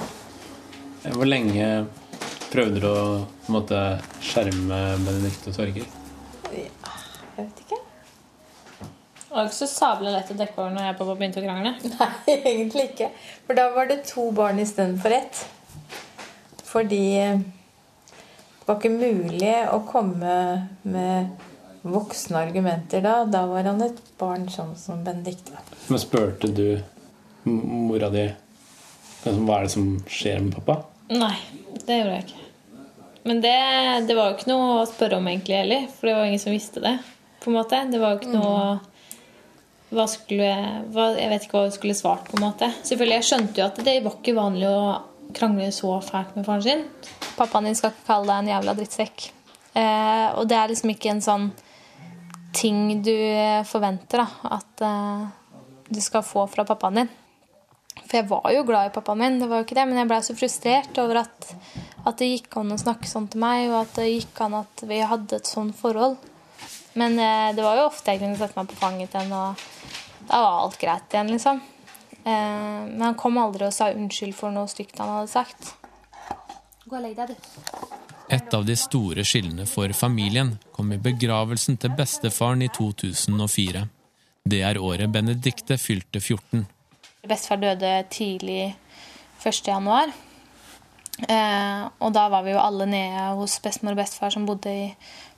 Hvor 1.13 1.29
lenge 1.29 1.67
prøvde 2.49 2.81
du 2.81 2.87
å 2.89 3.03
måte, 3.53 3.81
skjerme 4.17 4.79
Benedicte 5.03 5.51
og 5.51 5.59
Torger? 5.59 5.85
Jeg 6.49 6.71
vet 7.35 7.61
ikke. 7.67 7.77
Det 8.79 9.35
var 9.35 9.45
ikke 9.45 9.59
så 9.59 9.67
sabla 9.69 10.15
lett 10.15 10.31
å 10.33 10.39
dekke 10.39 10.57
over 10.63 10.73
når 10.73 10.87
jeg 10.87 10.95
og 10.95 11.01
pappa 11.03 11.17
begynte 11.19 11.43
å 11.43 11.45
krangle. 11.45 11.73
Nei, 11.93 12.37
egentlig 12.39 12.87
ikke. 12.95 13.11
For 13.45 13.59
da 13.59 13.67
var 13.75 13.91
det 13.91 13.99
to 14.09 14.25
barn 14.33 14.63
istedenfor 14.63 15.13
ett. 15.19 15.43
Fordi 16.65 17.03
det 17.21 18.65
var 18.65 18.79
ikke 18.79 18.97
mulig 18.97 19.53
å 19.69 19.83
komme 19.85 20.39
med 20.81 21.45
voksne 21.93 22.39
argumenter 22.47 23.01
da. 23.05 23.19
Da 23.25 23.45
var 23.49 23.63
han 23.69 23.81
et 23.85 23.99
barn 24.19 24.47
sånn 24.53 24.75
som 24.79 25.03
Benedicte. 25.05 25.55
Men 25.87 26.01
spurte 26.03 26.49
du 26.53 26.79
mora 27.47 28.09
di 28.13 28.27
hva 29.27 29.57
er 29.59 29.65
det 29.67 29.71
som 29.73 29.87
skjer 30.07 30.39
med 30.45 30.55
pappa? 30.59 30.81
Nei, 31.11 31.33
det 31.87 31.97
gjorde 31.97 32.13
jeg 32.17 32.25
ikke. 32.27 32.43
Men 33.27 33.41
det, 33.43 33.55
det 34.07 34.15
var 34.15 34.29
jo 34.29 34.37
ikke 34.37 34.51
noe 34.53 34.67
å 34.81 34.85
spørre 34.87 35.17
om 35.19 35.25
egentlig 35.27 35.57
heller, 35.57 35.87
for 35.91 36.07
det 36.07 36.13
var 36.15 36.29
ingen 36.29 36.39
som 36.43 36.53
visste 36.55 36.83
det. 36.83 36.93
på 37.43 37.49
en 37.51 37.57
måte. 37.57 37.81
Det 37.91 37.99
var 37.99 38.13
jo 38.13 38.21
ikke 38.21 38.35
noe 38.37 38.79
hva 39.89 40.03
skulle, 40.11 40.47
hva, 40.91 41.09
Jeg 41.15 41.29
vet 41.31 41.43
ikke 41.47 41.57
hva 41.57 41.65
jeg 41.67 41.75
skulle 41.77 41.95
svart. 41.97 42.27
på 42.29 42.37
en 42.37 42.45
måte. 42.45 42.69
Selvfølgelig, 42.87 43.17
Jeg 43.19 43.27
skjønte 43.29 43.61
jo 43.61 43.65
at 43.67 43.77
det 43.87 43.97
var 44.05 44.15
ikke 44.19 44.35
vanlig 44.37 44.67
å 44.71 44.81
krangle 45.35 45.67
så 45.75 45.97
fælt 46.03 46.35
med 46.37 46.45
faren 46.47 46.63
sin. 46.63 46.85
Pappaen 47.37 47.67
din 47.67 47.75
skal 47.75 47.91
ikke 47.91 48.07
kalle 48.07 48.27
deg 48.31 48.37
en 48.45 48.51
jævla 48.53 48.75
drittsekk. 48.79 49.27
Eh, 49.77 50.27
og 50.39 50.47
det 50.47 50.57
er 50.57 50.71
liksom 50.71 50.91
ikke 50.95 51.11
en 51.11 51.21
sånn 51.23 51.49
ting 52.55 53.01
du 53.03 53.15
forventer 53.67 54.23
da, 54.23 54.27
at 54.57 54.83
eh, 54.85 55.23
du 55.87 56.01
skal 56.03 56.25
få 56.25 56.47
fra 56.51 56.65
pappaen 56.67 57.01
din. 57.01 57.09
For 57.97 58.19
jeg 58.19 58.27
var 58.29 58.51
jo 58.53 58.63
glad 58.67 58.89
i 58.89 58.93
pappaen 58.93 59.19
min, 59.19 59.39
det 59.41 59.49
var 59.49 59.61
jo 59.61 59.67
ikke 59.67 59.77
det, 59.77 59.85
men 59.89 59.99
jeg 59.99 60.09
blei 60.09 60.19
så 60.25 60.35
frustrert 60.37 60.99
over 61.01 61.23
at, 61.23 61.47
at 62.05 62.19
det 62.19 62.29
gikk 62.29 62.59
an 62.61 62.75
å 62.75 62.79
snakke 62.79 63.09
sånn 63.09 63.29
til 63.31 63.41
meg, 63.43 63.67
og 63.71 63.81
at 63.81 63.95
det 63.99 64.09
gikk 64.09 64.43
an 64.45 64.59
at 64.61 64.83
vi 64.87 64.99
hadde 65.11 65.39
et 65.39 65.49
sånn 65.49 65.73
forhold. 65.75 66.19
Men 66.97 67.17
eh, 67.21 67.49
det 67.57 67.65
var 67.65 67.79
jo 67.79 67.89
ofte 67.89 68.13
jeg 68.13 68.23
kunne 68.23 68.39
sette 68.39 68.59
meg 68.59 68.69
på 68.71 68.79
fanget 68.79 69.15
igjen, 69.15 69.33
og 69.33 70.27
da 70.29 70.43
var 70.43 70.61
alt 70.63 70.79
greit 70.81 71.13
igjen, 71.13 71.33
liksom. 71.35 71.61
Eh, 72.23 72.81
men 72.87 73.05
han 73.09 73.19
kom 73.19 73.39
aldri 73.41 73.67
og 73.67 73.75
sa 73.75 73.91
unnskyld 73.93 74.35
for 74.37 74.55
noe 74.55 74.69
stygt 74.71 74.99
han 75.01 75.13
hadde 75.19 75.33
sagt. 75.33 75.73
Gå 76.87 76.95
og 76.95 77.03
legg 77.03 77.17
deg, 77.19 77.33
du. 77.33 78.06
Et 78.27 78.53
av 78.53 78.65
de 78.67 78.75
store 78.75 79.23
skillene 79.23 79.63
for 79.69 79.93
familien 79.95 80.49
kom 80.75 80.89
i 80.91 80.99
begravelsen 80.99 81.77
til 81.79 81.93
bestefaren 81.95 82.65
i 82.65 82.67
2004. 82.75 83.85
Det 84.47 84.59
er 84.67 84.79
året 84.83 85.13
Benedicte 85.13 85.77
fylte 85.79 86.19
14. 86.19 86.65
Bestefar 87.27 87.61
døde 87.61 87.91
tidlig 88.11 88.73
1. 89.39 89.61
januar. 89.69 90.11
Eh, 91.23 91.87
og 92.03 92.11
da 92.13 92.27
var 92.29 92.43
vi 92.43 92.51
jo 92.51 92.59
alle 92.59 92.85
nede 92.91 93.29
hos 93.39 93.57
bestemor 93.63 93.95
og 93.95 94.03
bestefar 94.03 94.35
som 94.35 94.45
bodde 94.45 94.75
i 94.75 94.85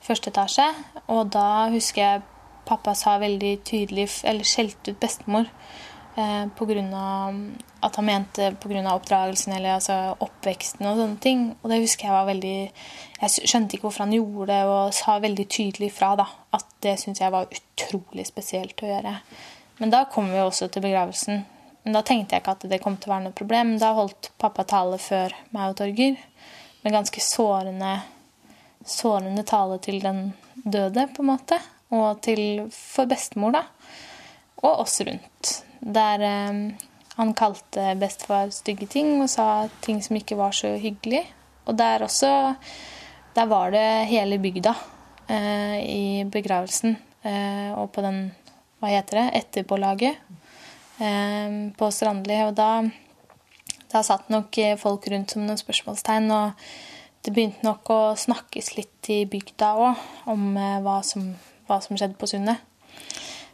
første 0.01 0.33
etasje. 0.33 0.65
Og 1.13 1.29
da 1.33 1.69
husker 1.69 2.01
jeg 2.01 2.25
pappa 2.65 2.95
sa 2.97 3.19
veldig 3.21 3.53
tydelig, 3.69 4.09
eller 4.25 4.49
skjelte 4.49 4.95
ut 4.95 5.01
bestemor 5.01 5.45
pga. 6.15 7.33
at 7.81 7.95
han 7.95 8.05
mente 8.05 8.55
pga. 8.61 8.93
oppdragelsen 8.93 9.53
eller 9.53 9.75
altså 9.75 10.15
oppveksten 10.19 10.87
og 10.87 10.97
sånne 10.97 11.19
ting. 11.19 11.45
Og 11.61 11.69
det 11.69 11.81
husker 11.81 12.07
jeg 12.07 12.15
var 12.15 12.27
veldig 12.27 12.71
Jeg 13.19 13.47
skjønte 13.49 13.75
ikke 13.75 13.89
hvorfor 13.89 14.05
han 14.05 14.15
gjorde 14.15 14.51
det, 14.53 14.63
og 14.65 14.93
sa 14.93 15.19
veldig 15.19 15.47
tydelig 15.49 15.91
fra 15.91 16.15
da, 16.15 16.25
at 16.55 16.65
det 16.81 16.99
syntes 16.99 17.21
jeg 17.21 17.31
var 17.31 17.51
utrolig 17.51 18.25
spesielt 18.27 18.83
å 18.83 18.87
gjøre. 18.87 19.15
Men 19.79 19.91
da 19.91 20.05
kom 20.11 20.31
vi 20.31 20.39
også 20.39 20.69
til 20.71 20.83
begravelsen. 20.83 21.43
Men 21.83 21.95
da 21.95 22.01
tenkte 22.03 22.35
jeg 22.35 22.43
ikke 22.43 22.55
at 22.57 22.65
det 22.71 22.81
kom 22.83 22.97
til 22.99 23.11
å 23.11 23.15
være 23.15 23.25
noe 23.27 23.35
problem. 23.35 23.77
Da 23.79 23.93
holdt 23.97 24.31
pappa 24.39 24.65
tale 24.67 24.99
før 25.01 25.35
meg 25.55 25.71
og 25.71 25.79
Torger. 25.79 26.19
Med 26.83 26.95
ganske 26.95 27.23
sårende, 27.23 27.93
sårende 28.87 29.43
tale 29.47 29.79
til 29.83 29.99
den 30.03 30.29
døde, 30.63 31.07
på 31.15 31.23
en 31.23 31.31
måte. 31.31 31.59
Og 31.95 32.21
til, 32.23 32.69
for 32.75 33.09
bestemor, 33.09 33.55
da. 33.55 33.65
Og 34.61 34.85
oss 34.85 34.99
rundt. 35.07 35.68
Der 35.79 36.21
eh, 36.21 36.71
han 37.19 37.33
kalte 37.35 37.93
bestefar 37.99 38.51
stygge 38.55 38.87
ting 38.87 39.17
og 39.19 39.29
sa 39.31 39.67
ting 39.83 40.01
som 40.03 40.17
ikke 40.19 40.37
var 40.39 40.55
så 40.55 40.75
hyggelig. 40.79 41.25
Og 41.67 41.77
der 41.77 42.03
også 42.03 42.55
Der 43.35 43.45
var 43.45 43.71
det 43.71 44.07
hele 44.07 44.39
bygda 44.39 44.73
eh, 45.29 45.79
i 45.85 46.23
begravelsen. 46.23 46.97
Eh, 47.23 47.71
og 47.77 47.91
på 47.91 48.01
den 48.01 48.31
Hva 48.79 48.87
heter 48.87 49.19
det? 49.19 49.31
Etterpålaget 49.35 50.15
på 51.77 51.89
Strandli. 51.91 52.35
Og 52.47 52.55
da, 52.55 52.83
da 53.91 54.01
satt 54.03 54.29
nok 54.29 54.55
folk 54.79 55.07
rundt 55.11 55.31
som 55.31 55.43
noen 55.43 55.59
spørsmålstegn. 55.59 56.31
Og 56.31 56.63
det 57.23 57.33
begynte 57.35 57.63
nok 57.63 57.91
å 57.91 57.99
snakkes 58.15 58.75
litt 58.77 59.09
i 59.11 59.25
bygda 59.27 59.73
òg 59.75 60.31
om 60.31 60.55
hva, 60.55 61.01
som, 61.03 61.35
hva 61.67 61.81
som 61.83 61.99
skjedde 61.99 62.15
på 62.19 62.27
Sundet. 62.31 62.63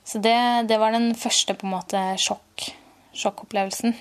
Så 0.06 0.22
det, 0.22 0.38
det 0.70 0.78
var 0.82 0.94
den 0.94 1.14
første 1.18 1.56
på 1.58 1.66
en 1.66 1.74
måte 1.74 2.02
sjokk, 2.22 2.70
sjokkopplevelsen. 3.18 3.96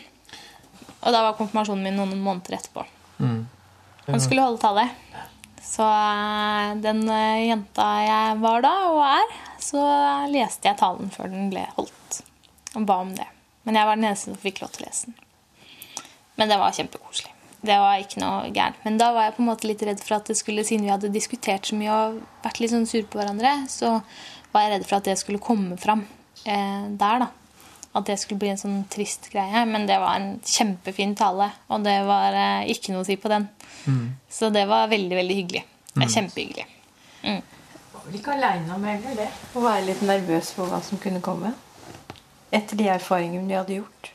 Og 1.04 1.12
da 1.12 1.22
var 1.24 1.36
konfirmasjonen 1.38 1.84
min 1.84 1.96
noen 2.00 2.20
måneder 2.20 2.58
etterpå. 2.58 2.84
Han 4.06 4.20
skulle 4.20 4.44
holde 4.44 4.60
tale. 4.60 4.88
Så 5.64 5.84
eh, 5.88 6.74
den 6.84 7.02
eh, 7.08 7.46
jenta 7.48 7.86
jeg 8.04 8.40
var 8.42 8.64
da, 8.64 8.72
og 8.92 9.00
er, 9.06 9.36
så 9.64 9.80
leste 10.30 10.68
jeg 10.68 10.78
talen 10.80 11.08
før 11.14 11.32
den 11.32 11.48
ble 11.52 11.64
holdt. 11.78 12.20
Og 12.74 12.84
ba 12.88 13.00
om 13.00 13.14
det. 13.16 13.26
Men 13.64 13.80
jeg 13.80 13.88
var 13.88 13.96
den 13.96 14.08
eneste 14.10 14.28
som 14.28 14.42
fikk 14.42 14.60
lov 14.60 14.74
til 14.74 14.84
å 14.84 14.90
lese 14.90 15.08
den. 15.08 15.16
Men 16.36 16.50
det 16.50 16.60
var 16.60 16.76
kjempekoselig. 16.76 17.32
Det 17.64 17.76
var 17.80 17.96
ikke 18.02 18.20
noe 18.20 18.52
gærent. 18.52 18.80
Men 18.84 18.98
da 19.00 19.08
var 19.16 19.28
jeg 19.28 19.36
på 19.38 19.44
en 19.44 19.48
måte 19.48 19.68
litt 19.70 19.82
redd 19.88 20.02
for 20.04 20.18
at 20.18 20.28
det 20.28 20.36
skulle, 20.36 20.66
siden 20.68 20.84
vi 20.84 20.92
hadde 20.92 21.12
diskutert 21.14 21.70
så 21.70 21.78
mye 21.78 21.94
og 21.96 22.18
vært 22.44 22.60
litt 22.60 22.74
sånn 22.74 22.88
sure 22.90 23.08
på 23.08 23.20
hverandre, 23.22 23.54
så 23.72 23.96
var 24.54 24.66
jeg 24.66 24.76
redd 24.76 24.86
for 24.86 25.00
at 25.00 25.08
det 25.10 25.16
skulle 25.20 25.42
komme 25.42 25.76
fram 25.80 26.04
eh, 26.46 26.86
der, 26.94 27.24
da. 27.26 27.30
At 27.94 28.08
det 28.08 28.16
skulle 28.18 28.42
bli 28.42 28.50
en 28.50 28.58
sånn 28.58 28.80
trist 28.90 29.28
greie. 29.32 29.64
Men 29.70 29.86
det 29.90 30.00
var 30.02 30.16
en 30.18 30.38
kjempefin 30.46 31.14
tale, 31.18 31.50
og 31.70 31.84
det 31.86 31.98
var 32.08 32.34
eh, 32.38 32.70
ikke 32.74 32.94
noe 32.94 33.04
å 33.04 33.08
si 33.08 33.18
på 33.20 33.30
den. 33.30 33.48
Så 34.30 34.50
det 34.54 34.64
var 34.70 34.88
veldig, 34.90 35.18
veldig 35.20 35.36
hyggelig. 35.42 35.64
Det 35.94 36.06
er 36.08 36.14
Kjempehyggelig. 36.16 36.64
Var 37.94 38.08
vel 38.08 38.16
ikke 38.18 38.32
aleine 38.34 38.74
om 38.74 38.88
heller 38.88 39.14
det. 39.18 39.28
Å 39.54 39.62
være 39.62 39.86
litt 39.90 40.02
nervøs 40.06 40.50
for 40.56 40.72
hva 40.72 40.80
som 40.82 40.98
kunne 41.02 41.22
komme. 41.24 41.52
Etter 42.54 42.78
de 42.78 42.88
erfaringene 42.90 43.46
de 43.50 43.58
hadde 43.58 43.78
gjort. 43.78 44.10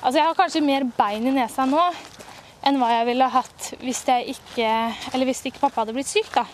Altså, 0.00 0.16
jeg 0.16 0.26
har 0.30 0.38
kanskje 0.38 0.64
mer 0.64 0.86
bein 0.96 1.28
i 1.28 1.32
nesa 1.36 1.66
nå 1.68 1.80
enn 2.66 2.78
hva 2.80 2.88
jeg 2.94 3.08
ville 3.10 3.26
hatt 3.34 3.59
hvis, 3.80 4.02
ikke, 4.08 4.70
eller 5.12 5.28
hvis 5.28 5.44
ikke 5.46 5.62
pappa 5.62 5.82
hadde 5.82 5.94
blitt 5.96 6.10
syk. 6.10 6.30
da. 6.34 6.44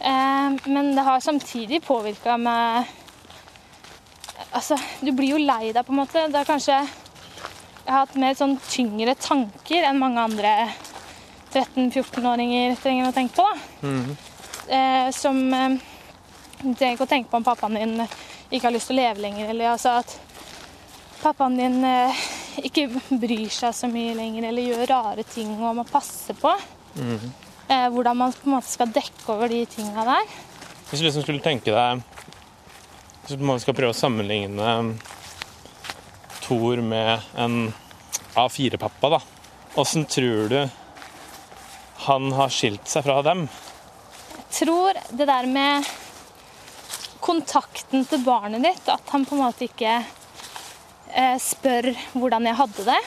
Eh, 0.00 0.68
men 0.70 0.94
det 0.96 1.04
har 1.06 1.20
samtidig 1.24 1.82
påvirka 1.82 2.36
meg 2.36 2.94
Altså, 4.52 4.76
du 5.00 5.10
blir 5.12 5.34
jo 5.34 5.38
lei 5.40 5.72
deg, 5.72 5.82
på 5.84 5.92
en 5.92 5.98
måte. 5.98 6.22
Det 6.32 6.38
er 6.38 6.48
kanskje 6.48 6.76
Jeg 6.76 7.92
har 7.92 8.04
hatt 8.04 8.14
mer 8.16 8.34
sånn 8.36 8.54
tyngre 8.68 9.14
tanker 9.20 9.84
enn 9.84 9.98
mange 10.00 10.22
andre 10.22 10.52
13-14-åringer 11.52 12.76
trenger 12.80 13.08
å 13.10 13.14
tenke 13.16 13.36
på. 13.36 13.44
da. 13.44 13.86
Eh, 14.68 15.10
som 15.14 15.38
eh, 15.54 15.76
trenger 16.62 16.96
ikke 16.96 17.06
å 17.06 17.10
tenke 17.10 17.30
på 17.30 17.38
om 17.38 17.44
pappaen 17.46 17.76
din 17.78 18.00
ikke 18.50 18.66
har 18.66 18.74
lyst 18.74 18.90
til 18.90 18.96
å 18.96 19.02
leve 19.02 19.22
lenger, 19.22 19.50
eller 19.52 19.72
altså 19.74 19.96
at 20.00 20.16
pappaen 21.22 21.56
din 21.58 21.78
eh, 21.86 22.24
ikke 22.64 22.86
bryr 23.22 23.50
seg 23.52 23.74
så 23.76 23.90
mye 23.90 24.14
lenger 24.16 24.48
eller 24.48 24.70
gjør 24.70 24.90
rare 24.92 25.24
ting 25.28 25.52
og 25.60 25.76
må 25.78 25.84
passe 25.88 26.36
på. 26.38 26.52
Eh, 26.96 27.88
hvordan 27.92 28.16
man 28.16 28.32
på 28.32 28.46
en 28.48 28.56
måte 28.56 28.70
skal 28.70 28.92
dekke 28.94 29.26
over 29.32 29.50
de 29.52 29.64
tinga 29.68 30.04
der. 30.06 30.34
Hvis 30.88 31.00
du 31.02 31.06
liksom 31.08 31.24
skulle 31.26 31.42
tenke 31.42 31.72
deg 31.74 32.02
Hvis 33.26 33.40
man 33.42 33.58
skal 33.58 33.74
prøve 33.74 33.90
å 33.90 33.98
sammenligne 33.98 34.94
Thor 36.44 36.78
med 36.78 37.24
en 37.34 37.56
A4-pappa, 38.38 39.16
da. 39.16 39.18
Åssen 39.82 40.04
tror 40.06 40.48
du 40.52 40.60
han 42.06 42.28
har 42.36 42.52
skilt 42.54 42.86
seg 42.86 43.02
fra 43.02 43.18
dem? 43.26 43.48
Jeg 44.36 44.46
tror 44.60 45.00
det 45.10 45.26
der 45.26 45.48
med 45.50 45.88
kontakten 47.24 48.06
til 48.06 48.22
barnet 48.22 48.62
ditt, 48.62 48.86
at 48.92 49.10
han 49.10 49.24
på 49.26 49.34
en 49.34 49.42
måte 49.42 49.66
ikke 49.66 49.98
spør 51.40 51.90
hvordan 52.12 52.46
jeg 52.48 52.58
hadde 52.58 52.86
det. 52.90 52.98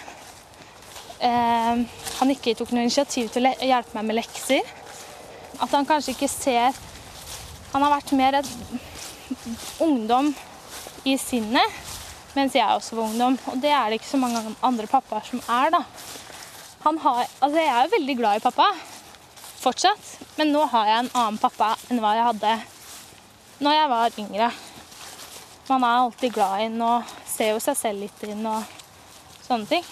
Eh, 1.20 1.82
han 2.20 2.32
ikke 2.32 2.56
tok 2.56 2.72
noe 2.72 2.86
initiativ 2.86 3.28
til 3.34 3.50
å 3.50 3.54
hjelpe 3.60 3.98
meg 3.98 4.08
med 4.08 4.20
lekser. 4.22 4.64
At 5.60 5.74
han 5.76 5.88
kanskje 5.88 6.16
ikke 6.16 6.32
ser 6.32 6.78
Han 7.70 7.84
har 7.86 7.92
vært 7.92 8.12
mer 8.18 8.40
ungdom 9.86 10.32
i 11.06 11.14
sinnet, 11.22 11.76
mens 12.34 12.56
jeg 12.58 12.66
også 12.66 12.96
var 12.98 13.12
ungdom. 13.12 13.36
Og 13.52 13.60
det 13.62 13.70
er 13.70 13.92
det 13.92 14.00
ikke 14.00 14.10
så 14.10 14.18
mange 14.18 14.42
andre 14.66 14.88
pappaer 14.90 15.28
som 15.28 15.44
er, 15.46 15.70
da. 15.76 15.84
Har, 16.82 17.28
altså 17.28 17.60
jeg 17.60 17.70
er 17.70 17.84
jo 17.84 17.94
veldig 17.94 18.16
glad 18.18 18.40
i 18.40 18.42
pappa 18.42 18.72
fortsatt, 19.60 20.02
men 20.40 20.54
nå 20.56 20.64
har 20.72 20.88
jeg 20.88 21.04
en 21.04 21.12
annen 21.20 21.38
pappa 21.38 21.74
enn 21.92 22.00
hva 22.02 22.16
jeg 22.16 22.28
hadde 22.32 22.58
når 23.60 23.76
jeg 23.76 23.90
var 23.92 24.20
yngre. 24.24 24.52
Man 25.70 25.84
er 25.84 25.98
alltid 26.08 26.34
glad 26.34 26.64
i 26.64 26.70
noe 26.74 27.02
ser 27.40 27.54
jo 27.56 27.64
seg 27.64 27.78
selv 27.80 28.04
litt 28.04 28.28
inn 28.28 28.44
og 28.48 28.68
sånne 29.46 29.70
ting. 29.70 29.88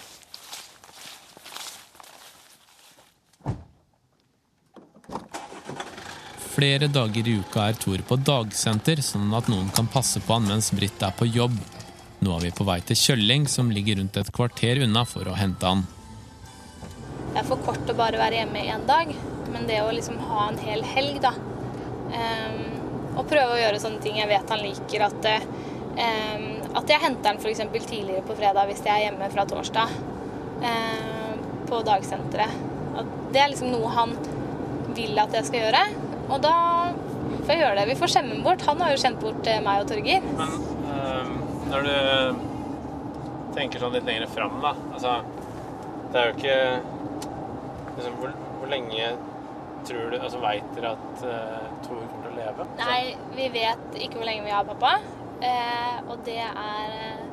Flere 6.58 6.88
dager 6.89 7.27
i 7.30 7.36
uka 7.38 7.68
er 7.70 7.77
Thor 7.77 8.01
på 8.10 8.18
dagsenter, 8.18 9.00
sånn 9.06 9.30
at 9.38 9.50
noen 9.51 9.70
kan 9.77 9.88
passe 9.94 10.20
på 10.25 10.34
han 10.34 10.48
mens 10.50 10.72
Britt 10.74 11.04
er 11.06 11.13
på 11.16 11.27
jobb. 11.30 11.56
Nå 12.25 12.34
er 12.34 12.48
vi 12.48 12.56
på 12.58 12.66
vei 12.66 12.80
til 12.82 12.98
Kjølling, 12.98 13.46
som 13.46 13.70
ligger 13.72 14.00
rundt 14.01 14.18
et 14.18 14.32
kvarter 14.34 14.82
unna 14.84 15.06
for 15.06 15.30
å 15.30 15.38
hente 15.38 15.70
han. 15.70 15.86
Det 17.36 17.44
er 17.44 17.46
for 17.46 17.62
kort 17.62 17.94
å 17.94 17.96
bare 17.96 18.18
være 18.18 18.42
hjemme 18.42 18.63
én 18.74 18.88
dag, 18.89 19.13
men 19.54 19.70
det 19.70 19.84
å 19.86 19.94
liksom 19.94 20.18
ha 20.32 20.48
en 20.48 20.58
hel 20.66 20.82
helg, 20.96 21.22
da. 21.24 21.36
um, 22.10 22.66
og 23.18 23.25
prøve 23.30 23.54
å 23.54 23.62
gjøre 23.62 23.82
sånne 23.82 24.01
ting 24.01 24.18
jeg 24.20 24.30
vet 24.30 24.51
han 24.54 24.66
liker. 24.66 25.06
At, 25.08 25.22
det, 25.25 25.38
ehm, 26.01 26.57
at 26.77 26.91
jeg 26.93 27.01
henter 27.01 27.31
den 27.31 27.41
f.eks. 27.41 27.62
tidligere 27.89 28.24
på 28.27 28.36
fredag 28.38 28.69
hvis 28.69 28.84
jeg 28.86 28.93
er 28.93 29.05
hjemme 29.07 29.29
fra 29.34 29.46
torsdag. 29.50 29.93
eh, 30.63 31.34
på 31.67 31.81
dagsenteret. 31.84 32.53
At 32.98 33.10
det 33.34 33.41
er 33.41 33.50
liksom 33.51 33.74
noe 33.74 33.89
han 33.93 34.13
vil 34.98 35.19
at 35.19 35.34
jeg 35.36 35.46
skal 35.50 35.65
gjøre. 35.65 35.81
Og 36.31 36.39
da 36.43 36.53
får 37.43 37.51
jeg 37.53 37.62
gjøre 37.62 37.75
det. 37.79 37.88
Vi 37.91 37.98
får 38.00 38.12
skjemme 38.13 38.38
bort. 38.46 38.63
Han 38.69 38.81
har 38.81 38.93
jo 38.93 39.01
skjemt 39.01 39.19
bort 39.22 39.50
eh, 39.51 39.60
meg 39.65 39.84
og 39.84 39.89
Torgeir. 39.91 40.24
Men 40.39 40.55
ehm, 40.93 41.34
når 41.72 41.88
du 41.88 42.46
tenker 43.57 43.81
sånn 43.84 43.96
litt 43.98 44.07
lenger 44.07 44.29
fram, 44.31 44.60
da 44.63 44.74
Altså, 44.93 45.17
det 46.13 46.22
er 46.22 46.29
jo 46.29 46.36
ikke 46.38 46.57
liksom, 47.98 48.17
hvor, 48.22 48.36
hvor 48.62 48.72
lenge 48.72 49.12
tror 49.88 50.12
du 50.13 50.17
Altså, 50.19 50.39
veit 50.43 50.67
dere 50.77 50.93
at 50.96 51.24
uh, 51.25 51.69
Tor 51.86 52.01
kommer 52.01 52.27
til 52.27 52.34
å 52.34 52.38
leve? 52.38 52.67
Nei, 52.79 53.01
vi 53.38 53.48
vet 53.55 53.98
ikke 54.00 54.19
hvor 54.19 54.27
lenge 54.29 54.46
vi 54.48 54.53
har 54.55 54.67
pappa. 54.67 54.98
Eh, 55.38 55.98
og 56.10 56.24
det 56.25 56.39
er 56.41 56.94
eh, 56.98 57.25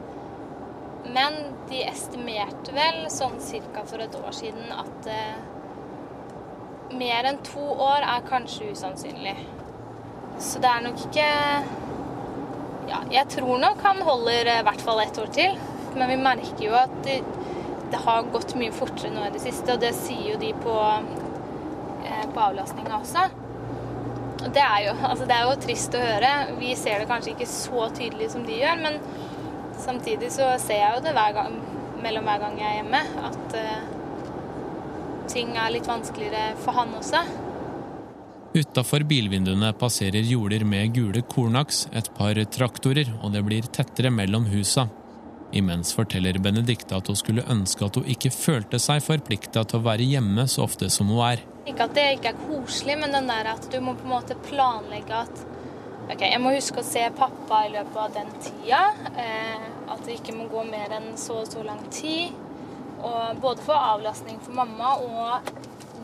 Men 1.14 1.36
de 1.70 1.78
estimerte 1.88 2.74
vel 2.76 3.06
sånn 3.12 3.38
cirka 3.40 3.84
for 3.88 4.02
et 4.04 4.16
år 4.18 4.34
siden 4.36 4.72
at 4.74 5.08
eh, 5.08 5.38
mer 6.94 7.30
enn 7.30 7.40
to 7.46 7.64
år 7.64 8.04
er 8.04 8.26
kanskje 8.28 8.74
usannsynlig. 8.74 9.36
Så 10.38 10.60
det 10.60 10.70
er 10.70 10.84
nok 10.84 11.00
ikke 11.06 11.28
Ja, 12.84 12.98
jeg 13.08 13.28
tror 13.32 13.56
nok 13.62 13.80
han 13.86 14.02
holder 14.04 14.50
eh, 14.52 14.60
i 14.60 14.66
hvert 14.66 14.84
fall 14.84 15.00
ett 15.04 15.18
år 15.18 15.32
til. 15.32 15.56
Men 15.94 16.10
vi 16.10 16.18
merker 16.20 16.64
jo 16.66 16.74
at 16.76 16.92
det, 17.06 17.20
det 17.92 18.02
har 18.04 18.28
gått 18.34 18.56
mye 18.58 18.74
fortere 18.74 19.12
nå 19.14 19.24
i 19.28 19.32
det 19.32 19.40
siste, 19.44 19.76
og 19.76 19.80
det 19.80 19.94
sier 19.96 20.34
jo 20.34 20.40
de 20.42 20.50
på, 20.60 20.76
eh, 22.04 22.24
på 22.34 22.44
avlastninga 22.50 22.98
også. 22.98 23.28
Det 24.44 24.60
er, 24.60 24.80
jo, 24.84 24.94
altså 25.08 25.24
det 25.28 25.36
er 25.36 25.46
jo 25.48 25.54
trist 25.62 25.94
å 25.96 26.02
høre. 26.02 26.32
Vi 26.58 26.74
ser 26.76 27.00
det 27.00 27.08
kanskje 27.08 27.32
ikke 27.32 27.48
så 27.48 27.86
tydelig 27.96 28.28
som 28.34 28.44
de 28.44 28.58
gjør, 28.60 28.82
men 28.82 28.98
samtidig 29.80 30.30
så 30.34 30.50
ser 30.62 30.82
jeg 30.82 30.98
jo 30.98 31.04
det 31.06 31.14
hver 31.16 31.36
gang, 31.38 31.56
mellom 32.04 32.28
hver 32.28 32.42
gang 32.42 32.58
jeg 32.60 32.68
er 32.68 32.76
hjemme, 32.82 33.00
at 33.30 33.56
uh, 33.56 35.24
ting 35.32 35.56
er 35.56 35.72
litt 35.74 35.88
vanskeligere 35.88 36.52
for 36.60 36.76
han 36.76 36.92
også. 36.98 37.24
Utafor 38.54 39.02
bilvinduene 39.10 39.72
passerer 39.74 40.28
jorder 40.28 40.62
med 40.68 40.92
gule 40.94 41.24
kornaks, 41.26 41.88
et 41.90 42.12
par 42.14 42.38
traktorer, 42.54 43.10
og 43.22 43.32
det 43.34 43.42
blir 43.48 43.66
tettere 43.66 44.12
mellom 44.14 44.46
husa. 44.52 44.86
Imens 45.54 45.94
forteller 45.94 46.38
Benedicte 46.42 46.96
at 46.96 47.08
hun 47.10 47.18
skulle 47.18 47.44
ønske 47.50 47.86
at 47.86 47.98
hun 47.98 48.08
ikke 48.10 48.32
følte 48.34 48.80
seg 48.82 49.02
forplikta 49.04 49.62
til 49.64 49.80
å 49.80 49.86
være 49.86 50.06
hjemme 50.08 50.46
så 50.50 50.64
ofte 50.66 50.90
som 50.90 51.12
hun 51.12 51.22
er. 51.28 51.44
Ikke 51.70 51.86
at 51.86 51.94
det 51.96 52.06
ikke 52.16 52.32
er 52.34 52.40
koselig, 52.44 52.96
men 53.00 53.14
den 53.14 53.30
der 53.30 53.52
at 53.54 53.68
du 53.70 53.78
må 53.80 53.94
på 53.96 54.08
en 54.08 54.16
måte 54.16 54.38
planlegge 54.48 55.24
at 55.24 55.44
Ok, 56.04 56.20
jeg 56.20 56.36
må 56.36 56.50
huske 56.52 56.82
å 56.82 56.84
se 56.84 57.00
pappa 57.16 57.62
i 57.64 57.70
løpet 57.72 57.94
av 57.96 58.10
den 58.12 58.32
tida. 58.44 58.80
Eh, 59.16 59.62
at 59.88 60.02
det 60.04 60.18
ikke 60.18 60.34
må 60.36 60.50
gå 60.52 60.60
mer 60.68 60.92
enn 60.98 61.14
så 61.16 61.38
og 61.40 61.48
så 61.48 61.62
lang 61.64 61.80
tid. 61.88 62.34
Og 63.00 63.40
både 63.40 63.64
for 63.64 63.72
avlastning 63.72 64.36
for 64.44 64.52
mamma 64.58 64.98
og 65.00 65.48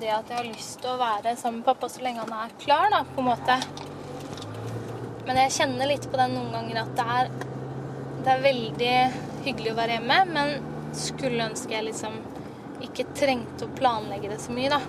det 0.01 0.09
at 0.15 0.31
jeg 0.33 0.39
har 0.39 0.49
lyst 0.49 0.81
til 0.81 0.95
å 0.95 1.01
være 1.01 1.35
sammen 1.37 1.61
med 1.61 1.69
pappa 1.69 1.91
så 1.93 2.01
lenge 2.05 2.25
han 2.25 2.33
er 2.33 2.57
klar, 2.63 2.89
da, 2.95 3.03
på 3.05 3.21
en 3.21 3.29
måte. 3.29 3.59
Men 5.27 5.43
jeg 5.43 5.57
kjenner 5.59 5.91
litt 5.91 6.09
på 6.09 6.21
den 6.21 6.39
noen 6.39 6.55
ganger 6.57 6.81
at 6.81 6.95
det 6.97 7.07
er, 7.19 7.31
det 8.25 8.33
er 8.33 8.47
veldig 8.47 8.95
hyggelig 9.45 9.73
å 9.73 9.79
være 9.79 9.99
hjemme, 9.99 10.19
men 10.35 10.55
skulle 10.97 11.47
ønske 11.47 11.75
jeg 11.75 11.87
liksom 11.91 12.17
ikke 12.85 13.07
trengte 13.17 13.67
å 13.67 13.75
planlegge 13.77 14.31
det 14.33 14.41
så 14.43 14.55
mye, 14.57 14.71
da. 14.73 14.81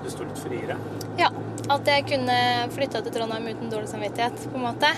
Du 0.00 0.08
sto 0.12 0.24
litt 0.24 0.40
friere? 0.40 0.76
Ja, 1.20 1.30
at 1.72 1.88
jeg 1.88 2.06
kunne 2.08 2.36
flytta 2.74 3.02
til 3.04 3.14
Trondheim 3.14 3.48
uten 3.50 3.72
dårlig 3.72 3.90
samvittighet, 3.92 4.48
på 4.48 4.60
en 4.60 4.66
måte. 4.68 4.90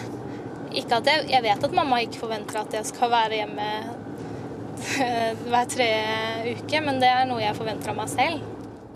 Ikke 0.73 1.01
at 1.01 1.11
jeg, 1.11 1.27
jeg 1.33 1.45
vet 1.45 1.67
at 1.69 1.77
mamma 1.77 2.01
ikke 2.05 2.23
forventer 2.23 2.62
at 2.62 2.79
jeg 2.79 2.88
skal 2.88 3.12
være 3.12 3.43
hjemme 3.43 3.69
hver 5.53 5.71
tredje 5.71 6.57
uke, 6.57 6.83
men 6.87 7.03
det 7.03 7.11
er 7.12 7.29
noe 7.29 7.43
jeg 7.43 7.59
forventer 7.59 7.93
av 7.93 8.03
meg 8.03 8.11
selv. 8.12 8.51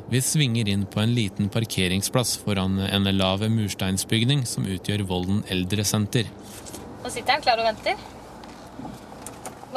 Vi 0.06 0.20
svinger 0.22 0.68
inn 0.70 0.84
på 0.86 1.00
en 1.02 1.14
liten 1.16 1.48
parkeringsplass 1.50 2.36
foran 2.38 2.78
en 2.86 3.08
lav 3.16 3.42
mursteinsbygning 3.50 4.44
som 4.46 4.68
utgjør 4.70 5.02
Volden 5.08 5.42
eldresenter. 5.50 6.30
Nå 7.02 7.10
sitter 7.10 7.34
jeg 7.34 7.46
klar 7.48 7.58
og 7.62 7.66
venter. 7.66 7.98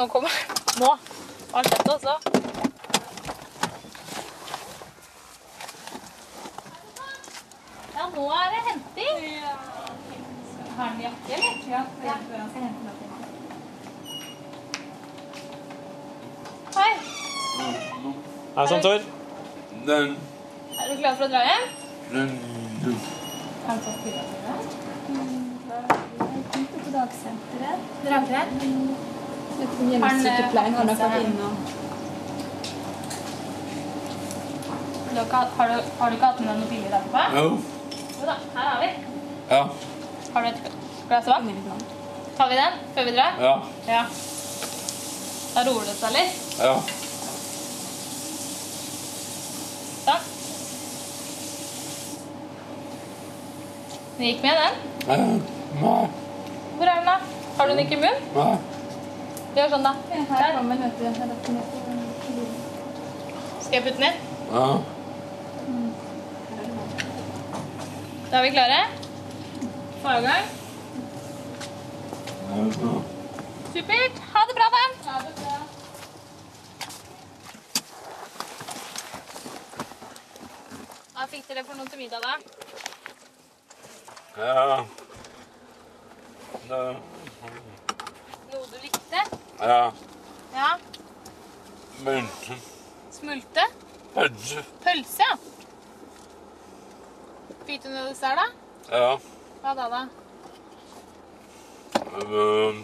Nå 0.00 0.08
kommer 0.08 0.30
Nå! 0.80 0.86
Har 1.52 1.56
han 1.56 1.64
sett 1.64 2.02
det? 2.02 2.16
Ja, 7.96 8.06
nå 8.14 8.24
er 8.32 8.46
det 8.54 8.62
henting. 8.68 9.18
Har 10.76 10.84
han 10.86 11.02
jakke, 11.02 11.34
eller? 11.34 11.52
Ja. 11.70 11.82
Hei. 16.78 16.92
Hei 18.56 18.66
sann, 18.68 18.80
Tor. 18.80 19.00
Den, 19.86 20.16
Er 20.80 20.88
du 20.88 20.96
klar 20.96 21.14
for 21.14 21.28
å 21.28 21.32
dra 21.36 21.44
hjem? 21.50 21.70
den, 22.16 22.36
den. 22.86 22.98
Har 23.68 23.76
du 23.76 23.80
fått 23.90 24.04
billetter? 24.08 24.54
På 26.84 26.90
dagsenteret. 26.98 27.80
Dragere? 28.08 29.19
Hjemmesykepleien 29.58 30.74
har 30.78 30.84
nok 30.88 30.98
vært 31.00 31.24
innom. 31.24 31.54
Har 35.10 35.14
du, 35.14 35.32
har, 35.58 35.68
du, 35.68 35.88
har 35.98 36.10
du 36.10 36.16
ikke 36.16 36.26
hatt 36.26 36.40
med 36.40 36.48
deg 36.48 36.58
noe 36.60 36.70
billig 36.70 36.90
der 36.92 37.02
oppe? 37.02 37.22
Jo. 37.34 37.46
Jo 38.20 38.28
da, 38.28 38.36
her 38.54 38.68
har 38.70 38.82
vi. 38.84 38.90
Ja. 39.50 39.62
Har 40.34 40.44
du 40.44 40.48
et 40.48 40.60
glass 41.08 41.26
vann? 41.26 41.50
Tar 42.38 42.48
vi 42.48 42.58
den 42.60 42.78
før 42.94 43.08
vi 43.08 43.14
drar? 43.16 43.40
Ja. 43.42 43.54
Ja. 43.88 44.04
Da 45.54 45.64
roer 45.66 45.88
det 45.88 45.96
seg 45.98 46.14
litt. 46.14 46.36
Ja. 46.60 46.74
Takk. 50.06 50.28
Den 54.16 54.26
gikk 54.30 54.42
med, 54.46 54.62
den. 54.62 54.74
Nei. 55.80 55.96
Hvor 56.76 56.86
er 56.86 56.94
den, 56.94 57.08
da? 57.10 57.18
Har 57.58 57.66
du 57.66 57.74
den 57.74 57.82
ikke 57.84 57.98
i 57.98 58.04
munnen? 58.04 58.30
Nei. 58.36 58.79
Gjør 59.56 59.68
sånn, 59.72 59.82
da. 59.82 59.92
Der. 60.10 60.52
Skal 63.64 63.74
jeg 63.76 63.82
putte 63.86 63.98
den 63.98 64.06
inn? 64.06 64.18
Ja. 64.52 64.66
Da 68.30 68.38
er 68.38 68.44
vi 68.46 68.52
klare. 68.54 68.80
Få 70.04 70.14
i 70.14 70.22
gang. 70.28 70.44
Ja. 72.50 72.94
Supert. 73.74 74.22
Ha 74.32 74.40
det 74.48 74.56
bra, 74.60 74.68
da. 74.76 74.84
Hva 81.14 81.26
fikk 81.34 81.44
dere 81.50 81.64
for 81.66 81.74
noe 81.76 81.90
til 81.90 81.98
middag, 82.00 82.20
da? 82.22 82.34
Ja. 84.38 84.84
Da- 86.70 86.96
Ja. 89.60 89.92
Ja. 90.54 90.78
Pølse. 92.04 92.56
Smulte? 93.10 93.60
Pølse. 94.14 94.64
Pølse, 94.84 95.22
ja. 95.22 95.36
Fikk 97.66 97.82
du 97.84 97.90
noe 97.92 98.06
dessert, 98.08 98.40
da? 98.40 98.46
Ja. 98.88 99.10
Hva 99.60 99.74
da, 99.76 99.88
da? 99.92 100.00
Um, 102.24 102.80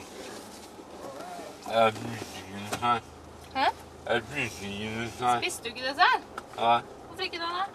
jeg 1.73 1.97
spiste 1.97 2.45
ikke 2.45 2.61
dessert. 2.61 3.11
Hæ? 3.55 3.67
Jeg 4.11 4.23
spiste 4.29 4.69
ikke 4.69 4.93
dessert. 5.01 5.41
Spiste 5.41 5.65
du 5.65 5.69
ikke 5.73 5.89
dessert? 5.89 6.31
Nei. 6.61 6.79
Hvorfor 7.09 7.23
ikke 7.31 7.41
det, 7.41 7.51
da? 7.57 7.67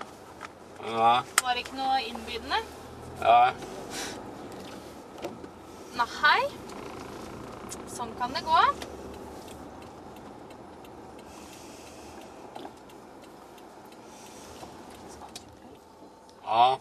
Nei. 0.86 1.20
Var 1.42 1.54
det 1.58 1.66
ikke 1.66 1.80
noe 1.82 2.02
innbydende? 2.06 2.66
Nei. 3.26 3.54
Nei. 5.98 6.61
Sånn 7.92 8.12
kan 8.20 8.34
det 8.36 8.44
gå. 8.48 8.62
Ja. 16.46 16.78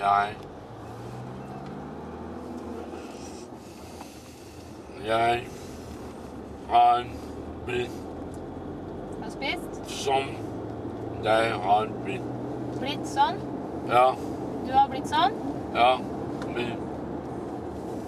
Jeg 0.00 0.34
Jeg 5.04 5.46
har 6.68 7.04
blitt 7.66 7.90
Har 9.22 9.30
spist? 9.30 9.90
som 10.04 10.28
jeg 11.24 11.52
har 11.64 11.86
blitt. 12.04 12.22
Blitt 12.80 13.06
sånn? 13.08 13.38
Ja. 13.88 14.06
Du 14.66 14.72
har 14.72 14.88
blitt 14.88 15.08
sånn? 15.08 15.36
Ja. 15.74 15.96
Blitt 16.54 16.78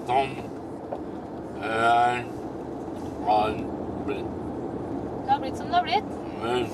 som 0.06 0.34
jeg 1.62 2.24
har 3.26 3.54
blitt. 4.06 4.30
Du 5.24 5.30
har 5.32 5.40
blitt 5.40 5.56
som 5.56 5.66
du 5.66 5.74
har 5.74 5.82
blitt. 5.82 6.10
Men 6.42 6.66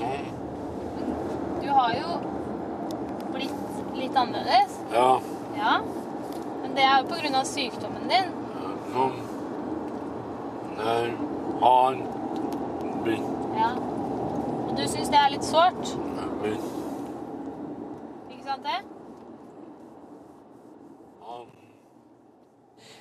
nå... 0.00 0.12
Du 1.62 1.68
har 1.70 1.92
jo 1.96 2.14
blitt 3.32 3.94
litt 3.98 4.16
annerledes. 4.16 4.78
Ja. 4.92 5.20
Ja. 5.56 5.74
Men 6.62 6.74
det 6.78 6.86
er 6.86 7.02
jo 7.02 7.10
på 7.10 7.20
grunn 7.20 7.38
av 7.38 7.44
sykdommen 7.48 8.08
din. 8.10 8.32
Som 8.92 9.12
jeg 10.82 11.14
har 11.62 12.00
blitt. 13.04 13.30
Ja. 13.58 13.70
Og 14.66 14.72
du 14.78 14.84
syns 14.88 15.12
det 15.12 15.20
er 15.20 15.34
litt 15.34 15.46
sårt? 15.46 15.94
Ikke 18.32 18.44
sant 18.46 18.64
det? 18.66 18.80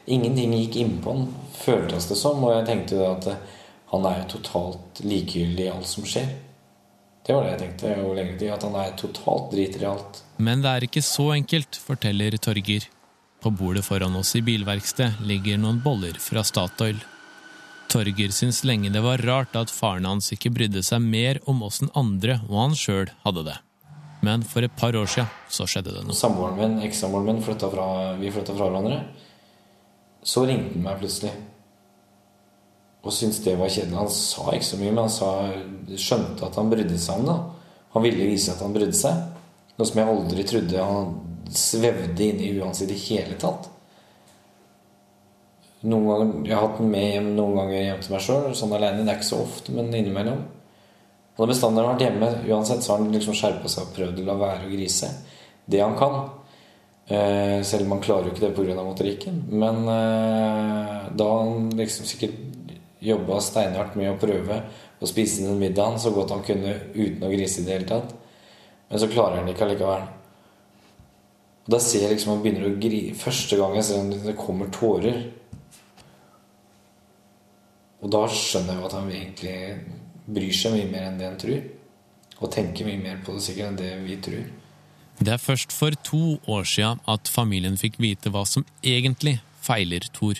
Ingenting 0.06 0.54
gikk 0.58 0.78
innpå 0.82 1.14
han, 1.16 1.28
føltes 1.54 2.08
det 2.10 2.18
som. 2.20 2.42
Og 2.46 2.56
jeg 2.56 2.68
tenkte 2.70 2.98
jo 2.98 3.10
at 3.10 3.28
eh, 3.30 3.44
han 3.92 4.08
er 4.08 4.22
jo 4.22 4.30
totalt 4.38 5.04
likegyldig 5.06 5.68
i 5.68 5.74
alt 5.74 5.90
som 5.90 6.08
skjer. 6.08 6.32
Det 7.22 7.36
var 7.36 7.46
det 7.46 7.52
jeg 7.52 7.62
tenkte 7.62 7.94
over 8.02 8.18
lengre 8.18 8.40
tid. 8.40 8.50
At 8.56 8.66
han 8.66 8.78
er 8.82 8.98
totalt 9.00 9.52
driter 9.54 9.86
i 9.86 9.90
alt. 9.92 10.24
Men 10.42 10.64
det 10.64 10.74
er 10.74 10.88
ikke 10.88 11.06
så 11.06 11.32
enkelt, 11.36 11.78
forteller 11.78 12.38
Torger. 12.42 12.88
På 13.42 13.50
bordet 13.50 13.86
foran 13.86 14.16
oss 14.18 14.36
i 14.38 14.44
bilverksted 14.46 15.22
ligger 15.26 15.58
noen 15.58 15.82
boller 15.82 16.18
fra 16.22 16.44
Statoil. 16.46 17.00
Torger 17.92 18.32
syns 18.32 18.62
lenge 18.64 18.92
det 18.94 19.02
var 19.04 19.22
rart 19.26 19.58
at 19.60 19.74
faren 19.74 20.06
hans 20.08 20.30
ikke 20.32 20.54
brydde 20.54 20.84
seg 20.86 21.02
mer 21.04 21.42
om 21.50 21.64
åssen 21.66 21.90
andre 21.98 22.38
og 22.48 22.56
han 22.60 22.78
sjøl 22.78 23.10
hadde 23.26 23.44
det. 23.50 23.58
Men 24.22 24.46
for 24.46 24.64
et 24.64 24.76
par 24.78 24.96
år 24.96 25.10
sia 25.10 25.26
så 25.50 25.66
skjedde 25.68 25.96
det 25.96 26.06
noe. 26.06 26.16
Samboeren 26.16 26.60
min, 26.60 26.78
ekssamboeren 26.86 27.28
min, 27.28 27.42
flytta 27.44 27.72
fra, 27.74 27.88
vi 28.22 28.30
flytta 28.32 28.54
fra 28.54 28.70
hverandre. 28.70 29.02
Så 30.23 30.45
ringte 30.45 30.75
han 30.75 30.86
meg 30.86 31.01
plutselig. 31.01 31.34
Og 33.01 33.13
syntes 33.15 33.41
det 33.41 33.57
var 33.57 33.71
kjedelig. 33.73 33.97
Han 33.97 34.13
sa 34.13 34.51
ikke 34.53 34.67
så 34.67 34.77
mye, 34.77 34.93
men 34.93 35.03
han 35.07 35.13
sa, 35.13 35.31
skjønte 35.97 36.45
at 36.45 36.57
han 36.60 36.69
brydde 36.69 36.99
seg 37.01 37.21
om 37.21 37.29
det. 37.31 37.38
Han 37.95 38.05
ville 38.05 38.29
vise 38.29 38.53
at 38.53 38.62
han 38.62 38.75
brydde 38.75 38.97
seg. 38.97 39.23
Noe 39.77 39.89
som 39.89 40.01
jeg 40.01 40.13
aldri 40.13 40.45
trodde 40.47 40.88
han 40.91 41.13
svevde 41.51 42.27
inn 42.27 42.41
i 42.43 42.51
huet 42.53 42.84
i 42.84 42.89
det 42.91 42.99
hele 43.07 43.38
tatt. 43.41 43.67
Noen 45.81 46.05
ganger, 46.05 46.34
Jeg 46.45 46.55
har 46.55 46.67
hatt 46.67 46.77
den 46.77 46.91
med 46.93 47.07
hjem 47.10 47.29
noen 47.36 47.57
ganger 47.57 47.81
hjem 47.81 48.01
til 48.03 48.13
meg 48.13 48.21
sjøl, 48.21 48.51
sånn 48.55 48.75
alene. 48.77 49.01
Det 49.01 49.10
er 49.10 49.17
ikke 49.17 49.31
så 49.31 49.41
ofte, 49.41 49.73
men 49.73 49.89
innimellom. 49.89 50.43
Han 51.31 51.41
har 51.41 51.49
bestandig 51.49 51.86
vært 51.88 52.03
hjemme. 52.05 52.29
Uansett 52.51 52.84
så 52.86 52.93
har 52.93 53.01
han 53.01 53.15
liksom 53.15 53.34
skjerpa 53.34 53.71
seg 53.71 53.88
og 53.88 53.95
prøvd 53.95 54.21
å 54.21 54.27
la 54.27 54.36
være 54.38 54.67
å 54.67 54.71
grise. 54.75 55.10
Det 55.65 55.81
han 55.81 55.97
kan. 55.97 56.19
Eh, 57.12 57.63
selv 57.63 57.86
om 57.86 57.91
han 57.91 58.04
klarer 58.04 58.30
jo 58.30 58.32
ikke 58.32 58.45
det 58.45 58.56
pga. 58.56 58.84
motorikken. 58.84 59.43
Men 59.50 59.84
eh, 59.88 61.10
da 61.12 61.28
han 61.41 61.69
liksom 61.76 62.06
sikkert 62.08 62.38
jobba 63.04 63.41
steinhardt 63.41 63.97
med 64.00 64.13
å 64.13 64.19
prøve 64.21 64.62
å 65.02 65.10
spise 65.10 65.43
den 65.43 65.60
middagen 65.60 66.00
så 66.00 66.13
godt 66.15 66.32
han 66.32 66.45
kunne 66.45 66.78
uten 66.93 67.26
å 67.26 67.32
grise 67.34 67.62
i 67.62 67.65
det 67.65 67.76
hele 67.76 67.89
tatt. 67.89 68.13
Men 68.88 69.02
så 69.02 69.10
klarer 69.12 69.39
han 69.39 69.50
det 69.50 69.58
ikke 69.58 69.67
allikevel. 69.67 70.08
Og 71.65 71.76
da 71.76 71.82
ser 71.84 72.06
jeg 72.06 72.15
liksom 72.15 72.36
han 72.36 72.41
begynner 72.45 72.69
å 72.69 72.80
grise 72.82 73.19
Første 73.19 73.60
gang 73.60 73.76
jeg 73.78 73.88
ser 73.89 74.15
det 74.30 74.38
kommer 74.39 74.71
tårer. 74.71 75.19
Og 78.02 78.10
da 78.13 78.24
skjønner 78.32 78.78
jeg 78.78 78.82
jo 78.82 78.88
at 78.88 78.97
han 78.97 79.12
egentlig 79.12 79.60
bryr 80.32 80.56
seg 80.56 80.78
mye 80.78 80.89
mer 80.89 81.10
enn 81.10 81.19
det 81.19 81.28
han 81.28 81.39
tror. 81.43 81.69
Og 82.39 82.56
tenker 82.56 82.88
mye 82.88 83.04
mer 83.04 83.19
på 83.26 83.36
det 83.36 83.43
sikkert 83.45 83.74
enn 83.74 83.82
det 83.84 83.93
vi 84.06 84.21
tror. 84.24 84.61
Det 85.19 85.34
er 85.36 85.41
først 85.41 85.74
for 85.76 85.95
to 86.08 86.38
år 86.50 86.63
sia 86.65 86.95
at 87.10 87.30
familien 87.30 87.78
fikk 87.78 88.00
vite 88.02 88.32
hva 88.34 88.45
som 88.47 88.65
egentlig 88.82 89.39
feiler 89.62 90.08
Thor. 90.15 90.39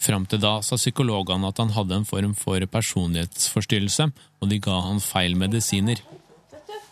Fram 0.00 0.26
til 0.28 0.40
da 0.42 0.58
sa 0.64 0.76
psykologene 0.76 1.48
at 1.48 1.60
han 1.60 1.72
hadde 1.74 2.00
en 2.00 2.08
form 2.08 2.34
for 2.36 2.60
personlighetsforstyrrelse, 2.72 4.10
og 4.40 4.50
de 4.50 4.58
ga 4.62 4.80
han 4.88 5.00
feil 5.00 5.36
medisiner. 5.40 6.02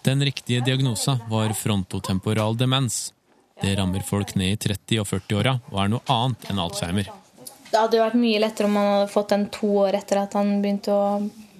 Den 0.04 0.24
riktige 0.24 0.64
diagnosa 0.64 1.18
var 1.30 1.52
frontotemporal 1.56 2.56
demens. 2.60 3.12
Det 3.60 3.76
rammer 3.78 4.02
folk 4.04 4.34
ned 4.36 4.56
i 4.56 4.72
30- 4.74 5.00
og 5.00 5.08
40-åra 5.08 5.54
og 5.70 5.78
er 5.80 5.92
noe 5.92 6.04
annet 6.12 6.50
enn 6.50 6.60
Alzheimer. 6.60 7.08
Det 7.70 7.80
hadde 7.80 8.02
vært 8.02 8.18
mye 8.18 8.40
lettere 8.42 8.68
om 8.68 8.76
han 8.78 8.90
hadde 8.90 9.12
fått 9.12 9.32
den 9.32 9.48
to 9.54 9.70
år 9.86 9.96
etter 9.98 10.20
at 10.20 10.36
han 10.38 10.58
begynte 10.62 10.92
å 10.94 11.06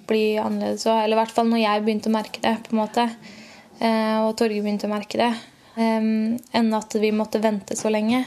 bli 0.07 0.35
annerledes. 0.39 0.85
Eller 0.87 1.15
i 1.15 1.19
hvert 1.19 1.33
fall 1.33 1.49
når 1.49 1.63
jeg 1.63 1.83
begynte 1.85 2.11
å 2.11 2.15
merke 2.15 2.43
det, 2.43 2.53
på 2.67 2.75
en 2.75 2.81
måte. 2.83 3.07
Eh, 3.79 4.17
og 4.23 4.35
Torgeir 4.39 4.63
begynte 4.63 4.87
å 4.87 4.93
merke 4.93 5.19
det. 5.19 5.31
Eh, 5.75 6.01
enn 6.59 6.73
at 6.77 6.97
vi 7.01 7.11
måtte 7.15 7.43
vente 7.43 7.77
så 7.77 7.91
lenge. 7.93 8.23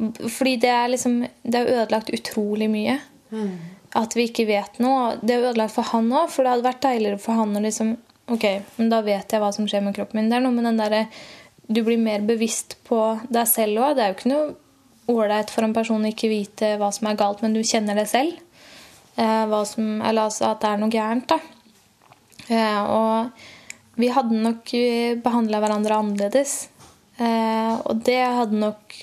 Fordi 0.00 0.54
det 0.56 0.70
er 0.72 0.86
liksom 0.88 1.18
Det 1.42 1.58
er 1.58 1.82
ødelagt 1.82 2.12
utrolig 2.14 2.70
mye. 2.72 3.00
At 3.94 4.14
vi 4.16 4.28
ikke 4.28 4.46
vet 4.46 4.78
noe. 4.78 5.18
Det 5.20 5.34
er 5.34 5.50
ødelagt 5.50 5.74
for 5.74 5.82
han 5.90 6.08
òg, 6.12 6.30
for 6.30 6.44
det 6.44 6.54
hadde 6.54 6.68
vært 6.68 6.86
deiligere 6.86 7.20
for 7.20 7.40
han 7.40 7.56
å 7.56 7.64
liksom 7.64 7.96
Ok, 8.30 8.44
men 8.76 8.90
da 8.92 9.00
vet 9.02 9.32
jeg 9.32 9.42
hva 9.42 9.48
som 9.50 9.66
skjer 9.66 9.82
med 9.82 9.96
kroppen 9.96 10.20
min. 10.20 10.28
Det 10.30 10.36
er 10.38 10.44
noe 10.44 10.54
med 10.54 10.62
den 10.68 10.76
derre 10.78 11.06
Du 11.66 11.82
blir 11.82 11.98
mer 11.98 12.22
bevisst 12.26 12.76
på 12.86 13.18
deg 13.30 13.46
selv 13.50 13.82
òg. 13.82 13.96
Det 13.96 14.04
er 14.04 14.12
jo 14.12 14.18
ikke 14.18 14.30
noe 14.30 14.54
ålreit 15.10 15.50
for 15.50 15.66
en 15.66 15.74
person 15.74 16.02
å 16.02 16.10
ikke 16.10 16.30
vite 16.30 16.76
hva 16.78 16.90
som 16.94 17.08
er 17.10 17.18
galt, 17.18 17.42
men 17.42 17.54
du 17.54 17.62
kjenner 17.66 17.98
det 17.98 18.06
selv. 18.10 18.38
Eh, 19.16 19.64
som, 19.66 19.88
eller 20.02 20.28
altså 20.28 20.50
at 20.50 20.62
det 20.62 20.70
er 20.70 20.80
noe 20.80 20.94
gærent, 20.94 21.30
da. 21.30 21.38
Eh, 22.50 22.82
og 22.82 23.30
vi 23.98 24.10
hadde 24.12 24.36
nok 24.44 24.70
behandla 25.24 25.60
hverandre 25.62 25.98
annerledes. 25.98 26.68
Eh, 27.20 27.74
og 27.84 28.00
det 28.06 28.20
hadde 28.22 28.60
nok 28.60 28.96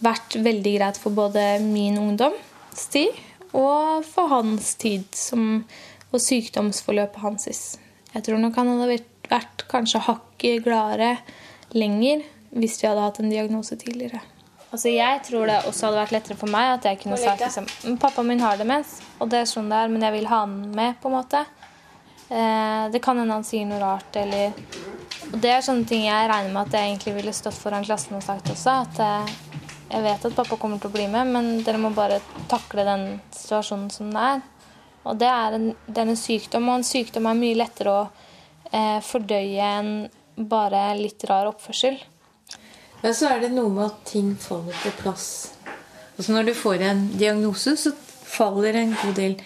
vært 0.00 0.38
veldig 0.40 0.72
greit 0.78 1.00
for 1.00 1.12
både 1.12 1.58
min 1.64 1.98
ungdomstid 2.00 3.18
og 3.56 4.06
for 4.06 4.30
hans 4.30 4.74
tid 4.80 5.04
som, 5.16 5.64
og 6.10 6.22
sykdomsforløpet 6.22 7.20
hans. 7.24 7.78
Jeg 8.14 8.24
tror 8.26 8.40
nok 8.40 8.56
han 8.56 8.72
hadde 8.72 8.90
vært, 8.94 9.14
vært 9.30 9.64
kanskje 9.70 10.04
hakket 10.06 10.64
gladere 10.64 11.16
lenger 11.76 12.24
hvis 12.50 12.80
vi 12.80 12.88
hadde 12.88 13.04
hatt 13.04 13.20
en 13.22 13.30
diagnose 13.30 13.76
tidligere. 13.78 14.22
Altså 14.70 14.90
Jeg 14.94 15.22
tror 15.26 15.50
det 15.50 15.58
også 15.66 15.88
hadde 15.88 15.98
vært 15.98 16.14
lettere 16.14 16.38
for 16.38 16.50
meg 16.50 16.76
at 16.76 16.86
jeg 16.86 17.00
kunne 17.02 17.18
sagt 17.18 17.42
liksom, 17.42 17.66
pappa 17.98 18.22
min 18.26 18.42
har 18.42 18.58
demens, 18.58 19.00
og 19.18 19.30
det 19.30 19.42
er 19.42 19.50
sånn 19.50 19.70
det 19.70 19.80
er, 19.82 19.90
men 19.90 20.06
jeg 20.06 20.14
vil 20.14 20.28
ha 20.30 20.44
han 20.44 20.60
med. 20.74 20.98
på 21.02 21.10
en 21.10 21.16
måte. 21.18 21.42
Eh, 22.30 22.90
det 22.92 23.02
kan 23.02 23.18
hende 23.18 23.34
han 23.34 23.44
sier 23.46 23.66
noe 23.66 23.80
rart, 23.82 24.16
eller 24.16 24.52
Og 25.30 25.38
det 25.38 25.50
er 25.50 25.62
sånne 25.62 25.86
ting 25.86 26.04
jeg 26.08 26.28
regner 26.30 26.50
med 26.50 26.68
at 26.68 26.74
jeg 26.74 26.88
egentlig 26.88 27.12
ville 27.14 27.32
stått 27.34 27.58
foran 27.58 27.84
klassen 27.86 28.16
og 28.18 28.22
sagt 28.22 28.50
også. 28.50 28.76
At 28.82 29.00
eh, 29.04 29.34
jeg 29.90 30.02
vet 30.06 30.24
at 30.26 30.34
pappa 30.34 30.58
kommer 30.58 30.78
til 30.78 30.90
å 30.90 30.94
bli 30.94 31.06
med, 31.10 31.30
men 31.30 31.50
dere 31.66 31.78
må 31.82 31.92
bare 31.94 32.20
takle 32.50 32.86
den 32.86 33.04
situasjonen 33.34 33.90
som 33.94 34.10
det 34.14 34.24
er. 34.26 34.42
Og 35.06 35.18
det 35.18 35.30
er 35.30 35.56
en, 35.56 35.68
det 35.86 36.02
er 36.02 36.10
en 36.10 36.18
sykdom, 36.18 36.66
og 36.68 36.80
en 36.80 36.86
sykdom 36.86 37.26
er 37.30 37.38
mye 37.38 37.58
lettere 37.58 37.94
å 37.94 38.02
eh, 38.72 38.98
fordøye 39.06 39.70
enn 39.78 39.92
bare 40.50 40.82
litt 40.98 41.24
rar 41.30 41.50
oppførsel. 41.50 41.98
Men 43.00 43.16
så 43.16 43.30
er 43.30 43.44
det 43.44 43.52
noe 43.54 43.70
med 43.72 43.86
at 43.86 44.02
ting 44.10 44.34
faller 44.38 44.76
på 44.82 44.92
plass. 45.00 45.26
Altså 46.16 46.34
Når 46.34 46.50
du 46.50 46.54
får 46.54 46.86
en 46.90 47.06
diagnose, 47.16 47.76
så 47.80 47.94
faller 48.30 48.76
en 48.76 48.94
god 48.98 49.14
del 49.16 49.38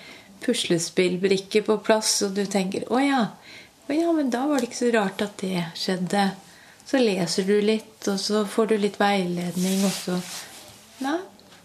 puslespillbrikker 0.45 1.65
på 1.67 1.79
plass, 1.87 2.23
og 2.23 2.35
du 2.37 2.45
tenker 2.47 2.85
'Å 2.89 3.01
ja, 3.01 3.23
å 3.89 3.93
ja, 3.93 4.13
men 4.13 4.31
da 4.31 4.47
var 4.47 4.61
det 4.61 4.69
ikke 4.71 4.83
så 4.83 4.93
rart 4.95 5.23
at 5.23 5.39
det 5.39 5.65
skjedde'. 5.75 6.31
Så 6.85 7.01
leser 7.01 7.45
du 7.49 7.61
litt, 7.61 8.09
og 8.09 8.21
så 8.21 8.45
får 8.45 8.67
du 8.67 8.77
litt 8.79 9.01
veiledning, 9.01 9.85
og 9.85 9.93
så 9.93 10.21
Nei, 11.05 11.19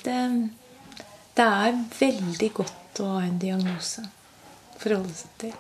det, 0.04 0.50
Det 1.36 1.46
er 1.46 1.76
veldig 2.00 2.54
godt 2.54 3.00
å 3.00 3.12
ha 3.14 3.20
en 3.24 3.38
diagnose 3.40 4.02
å 4.02 4.80
forholde 4.80 5.14
seg 5.16 5.36
til. 5.38 5.54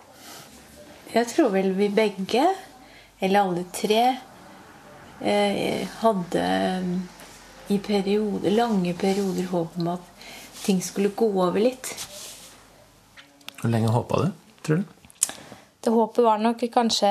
Jeg 1.13 1.27
tror 1.27 1.51
vel 1.53 1.71
vi 1.77 1.87
begge, 1.89 2.47
eller 3.21 3.39
alle 3.39 3.63
tre, 3.73 4.17
eh, 5.21 5.87
hadde 6.01 6.43
i 7.69 7.77
periode, 7.77 8.49
lange 8.49 8.93
perioder 8.93 9.47
håp 9.51 9.77
om 9.77 9.87
at 9.95 10.01
ting 10.63 10.81
skulle 10.81 11.13
gå 11.15 11.29
over 11.29 11.59
litt. 11.61 11.93
Hvor 13.59 13.71
lenge 13.73 13.91
håpa 13.91 14.23
du, 14.23 14.31
tror 14.63 14.81
du? 14.81 14.95
Det 15.79 15.91
håpet 15.95 16.23
var 16.25 16.41
nok 16.43 16.63
kanskje 16.73 17.09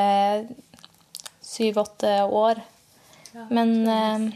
syv-åtte 1.44 2.10
år. 2.24 2.60
Men 3.50 3.72
eh, 3.88 4.28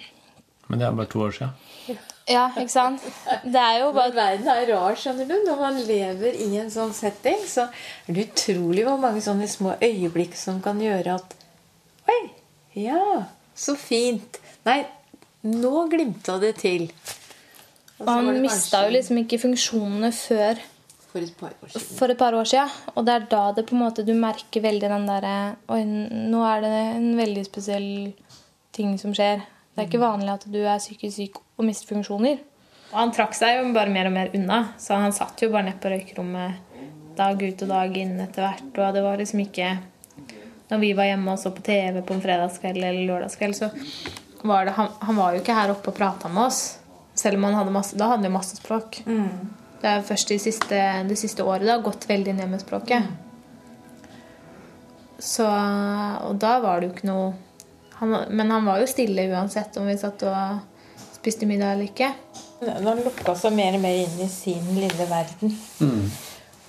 Men 0.69 0.79
det 0.81 0.87
er 0.87 0.97
bare 0.97 1.11
to 1.13 1.21
år 1.27 1.35
siden. 1.37 1.99
ja, 2.29 2.47
ikke 2.57 2.73
sant? 2.73 3.03
Det 3.45 3.61
er 3.61 3.81
jo 3.83 3.91
Men 3.97 4.15
verden 4.17 4.49
er 4.49 4.67
rar, 4.73 4.97
skjønner 4.97 5.29
du. 5.29 5.35
Når 5.47 5.61
man 5.61 5.81
lever 5.89 6.39
i 6.47 6.49
en 6.63 6.71
sånn 6.73 6.95
setting, 6.97 7.41
så 7.49 7.67
er 8.07 8.17
det 8.17 8.29
utrolig 8.31 8.87
hvor 8.89 9.01
mange 9.03 9.21
sånne 9.25 9.49
små 9.51 9.77
øyeblikk 9.83 10.37
som 10.39 10.63
kan 10.65 10.81
gjøre 10.81 11.19
at 11.21 11.37
Oi! 12.09 12.23
Ja, 12.75 13.27
så 13.55 13.75
fint. 13.77 14.39
Nei, 14.65 14.81
nå 15.45 15.87
glimta 15.93 16.39
det 16.41 16.55
til. 16.63 16.89
Og 17.99 18.07
og 18.07 18.09
Han 18.09 18.31
mista 18.41 18.81
kanskje 18.81 18.87
jo 18.87 18.95
liksom 18.97 19.19
ikke 19.21 19.39
funksjonene 19.43 20.09
før 20.17 20.63
For 21.13 21.21
et 21.21 21.37
par 21.37 21.53
år 21.61 21.69
siden. 21.69 21.97
for 21.99 22.13
et 22.15 22.19
par 22.19 22.35
år 22.35 22.49
siden. 22.49 22.71
Og 22.97 23.05
det 23.07 23.15
er 23.15 23.27
da 23.31 23.43
det 23.53 23.67
på 23.69 23.77
en 23.77 23.83
måte 23.85 24.05
du 24.07 24.15
merker 24.17 24.65
veldig 24.65 24.89
den 24.95 25.09
derre 25.11 25.35
Oi, 25.69 25.83
nå 25.85 26.41
er 26.49 26.63
det 26.65 26.71
en 26.97 27.11
veldig 27.19 27.45
spesiell 27.45 27.91
ting 28.73 28.95
som 28.99 29.13
skjer. 29.13 29.43
Det 29.73 29.83
er 29.83 29.91
ikke 29.91 30.01
vanlig 30.01 30.33
at 30.33 30.47
du 30.53 30.59
er 30.65 30.81
psykisk 30.81 31.17
syk 31.19 31.37
og 31.59 31.67
mister 31.69 31.93
funksjoner. 31.93 32.41
Og 32.93 32.99
han 32.99 33.13
trakk 33.13 33.37
seg 33.37 33.59
jo 33.59 33.69
bare 33.73 33.93
mer 33.93 34.09
og 34.09 34.13
mer 34.17 34.33
unna, 34.37 34.59
så 34.81 34.99
han 35.01 35.15
satt 35.17 35.41
jo 35.41 35.49
bare 35.53 35.69
nede 35.69 35.81
på 35.81 35.93
røykerommet 35.93 36.73
dag 37.17 37.41
ut 37.43 37.63
og 37.65 37.69
dag 37.69 37.97
inn 37.97 38.19
etter 38.21 38.47
hvert. 38.47 38.69
Og 38.73 38.97
det 38.97 39.05
var 39.05 39.21
liksom 39.21 39.45
ikke 39.45 39.71
Når 40.73 40.79
vi 40.81 40.93
var 40.97 41.05
hjemme 41.05 41.33
og 41.35 41.39
så 41.41 41.51
på 41.53 41.61
TV 41.65 42.01
på 42.01 42.15
en 42.17 42.23
fredagskveld 42.25 42.79
eller 42.81 43.05
lørdagskveld, 43.09 43.55
så 43.59 43.69
var 44.49 44.65
det 44.65 44.73
han, 44.79 44.89
han 45.05 45.17
var 45.17 45.35
jo 45.35 45.43
ikke 45.43 45.57
her 45.57 45.73
oppe 45.75 45.93
og 45.93 45.97
prata 45.99 46.29
med 46.33 46.47
oss. 46.47 46.79
Selv 47.15 47.37
om 47.37 47.45
han 47.45 47.59
hadde 47.59 47.75
masse 47.75 47.97
Da 48.01 48.09
hadde 48.09 48.23
han 48.25 48.31
jo 48.31 48.37
masse 48.39 48.57
språk. 48.57 49.03
Det 49.83 49.91
er 49.91 50.05
først 50.07 50.31
de 50.31 50.39
siste, 50.39 50.81
det 51.09 51.19
siste 51.19 51.43
året 51.43 51.67
det 51.67 51.75
har 51.75 51.83
gått 51.83 52.07
veldig 52.07 52.37
ned 52.39 52.53
med 52.53 52.63
språket. 52.63 53.09
Så, 55.23 55.47
og 55.47 56.37
da 56.43 56.57
var 56.63 56.81
det 56.81 56.89
jo 56.89 56.95
ikke 56.97 57.09
noe 57.09 57.33
han, 57.99 58.15
Men 58.35 58.51
han 58.51 58.67
var 58.67 58.81
jo 58.83 58.89
stille 58.91 59.29
uansett 59.31 59.77
om 59.79 59.87
vi 59.87 59.95
satt 59.99 60.23
og 60.27 61.03
spiste 61.15 61.47
middag 61.47 61.77
eller 61.77 61.91
ikke. 61.91 62.09
Han 62.63 63.03
lukka 63.05 63.35
seg 63.39 63.55
mer 63.55 63.79
og 63.79 63.83
mer 63.85 64.01
inn 64.05 64.23
i 64.23 64.29
sin 64.31 64.67
lille 64.75 65.07
verden. 65.11 65.55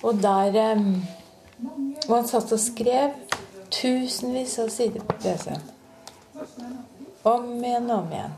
Og 0.04 0.20
der 0.22 0.58
eh, 0.60 0.84
Og 2.06 2.12
han 2.12 2.28
satt 2.28 2.52
og 2.54 2.60
skrev 2.62 3.14
tusenvis 3.74 4.58
av 4.62 4.70
sider 4.74 5.02
på 5.06 5.16
PC-en. 5.22 5.62
Om 7.24 7.46
igjen 7.64 7.90
og 7.90 8.02
om 8.02 8.12
igjen. 8.12 8.34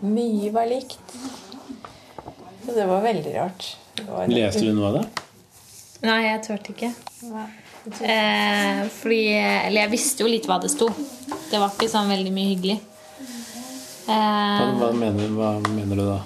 Mye 0.00 0.52
var 0.54 0.70
likt. 0.70 1.18
Så 2.66 2.74
det 2.76 2.86
var 2.86 3.00
veldig 3.02 3.34
rart. 3.36 3.76
Det 3.96 4.06
var- 4.08 4.26
Leste 4.28 4.60
du 4.64 4.72
noe 4.74 4.86
av 4.88 4.94
det? 5.00 5.08
Nei, 6.02 6.20
jeg 6.24 6.42
turte 6.46 6.72
ikke. 6.74 6.92
Nei. 7.30 7.46
Eh, 8.04 8.82
fordi 8.92 9.20
Eller 9.66 9.82
jeg 9.82 9.90
visste 9.90 10.20
jo 10.24 10.28
litt 10.28 10.46
hva 10.46 10.60
det 10.60 10.70
sto. 10.70 10.88
Det 11.50 11.58
var 11.58 11.70
ikke 11.72 11.88
sånn 11.88 12.08
veldig 12.08 12.32
mye 12.32 12.50
hyggelig. 12.54 12.80
Eh, 14.08 14.60
hva, 14.80 14.92
mener, 14.96 15.28
hva 15.36 15.50
mener 15.68 15.96
du 15.96 16.04
da? 16.04 16.18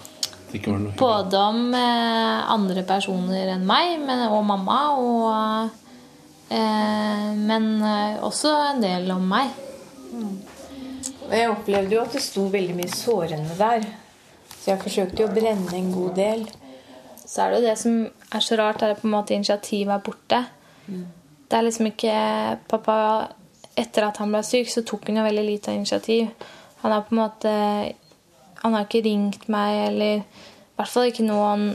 Det 0.50 0.60
ikke 0.60 0.72
var 0.72 0.78
noe 0.84 0.94
både 0.98 1.34
om 1.50 1.74
eh, 1.74 2.52
andre 2.54 2.84
personer 2.86 3.50
enn 3.56 3.64
meg 3.66 3.98
men, 4.00 4.22
og 4.30 4.44
mamma. 4.46 4.78
Og, 4.98 5.70
eh, 6.50 7.34
men 7.34 7.68
eh, 7.82 8.20
også 8.22 8.54
en 8.74 8.80
del 8.84 9.10
om 9.14 9.26
meg. 9.28 9.50
Jeg 11.30 11.50
opplevde 11.50 11.96
jo 11.96 12.02
at 12.04 12.12
det 12.12 12.22
sto 12.22 12.46
veldig 12.52 12.76
mye 12.78 12.92
sårende 12.94 13.56
der. 13.58 13.86
Så 14.64 14.70
jeg 14.70 14.80
forsøkte 14.80 15.20
jo 15.20 15.28
å 15.28 15.34
brenne 15.34 15.74
en 15.76 15.90
god 15.92 16.14
del. 16.16 16.46
Så 17.20 17.42
er 17.42 17.50
det 17.50 17.58
jo 17.58 17.64
det 17.66 17.74
som 17.76 17.96
er 18.08 18.44
så 18.44 18.56
rart, 18.56 18.80
er 18.80 18.94
at 18.94 19.00
på 19.02 19.04
en 19.04 19.12
måte 19.12 19.34
initiativet 19.36 19.92
er 19.92 20.04
borte. 20.06 20.38
Det 20.88 21.58
er 21.58 21.66
liksom 21.66 21.90
ikke 21.90 22.14
Pappa 22.70 22.94
Etter 23.76 24.06
at 24.06 24.20
han 24.22 24.32
ble 24.32 24.40
syk, 24.46 24.70
så 24.72 24.84
tok 24.86 25.10
han 25.10 25.18
jo 25.18 25.26
veldig 25.26 25.44
lite 25.44 25.74
initiativ. 25.76 26.30
Han 26.80 26.94
har 26.94 27.04
på 27.04 27.12
en 27.12 27.20
måte 27.20 27.52
Han 28.62 28.72
har 28.72 28.86
ikke 28.86 29.02
ringt 29.04 29.48
meg, 29.52 29.90
eller 29.90 30.22
i 30.22 30.78
hvert 30.78 30.88
fall 30.88 31.10
ikke 31.10 31.26
noen 31.26 31.74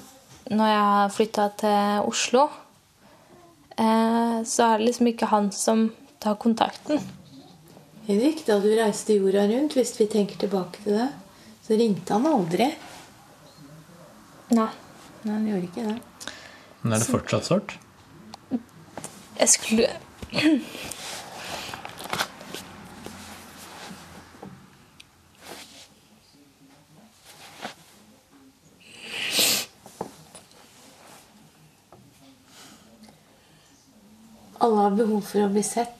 når 0.50 0.72
jeg 0.72 0.82
har 0.90 1.12
flytta 1.14 1.46
til 1.62 2.08
Oslo. 2.10 2.48
Eh, 3.78 4.40
så 4.42 4.66
er 4.66 4.80
det 4.80 4.88
liksom 4.88 5.12
ikke 5.12 5.30
han 5.30 5.52
som 5.54 5.92
tar 6.18 6.40
kontakten. 6.42 7.04
Henrik, 8.08 8.42
da 8.48 8.58
du 8.58 8.72
reiste 8.74 9.20
jorda 9.20 9.46
rundt, 9.52 9.78
hvis 9.78 9.94
vi 10.00 10.10
tenker 10.10 10.42
tilbake 10.42 10.82
til 10.82 10.98
det, 10.98 11.12
så 11.70 11.76
ringte 11.78 12.14
han 12.14 12.26
aldri. 12.26 12.66
Nei. 14.58 14.70
Nei, 15.22 15.34
han 15.36 15.44
gjorde 15.46 15.68
ikke 15.68 15.84
det. 15.86 16.32
Men 16.82 16.96
er 16.96 17.04
det 17.04 17.10
fortsatt 17.12 17.46
sårt? 17.46 17.76
Jeg 19.38 19.50
skulle 19.54 19.90
Alle 34.60 34.88
har 34.88 34.98
behov 34.98 35.22
for 35.22 35.46
å 35.46 35.54
bli 35.54 35.62
sett. 35.64 35.99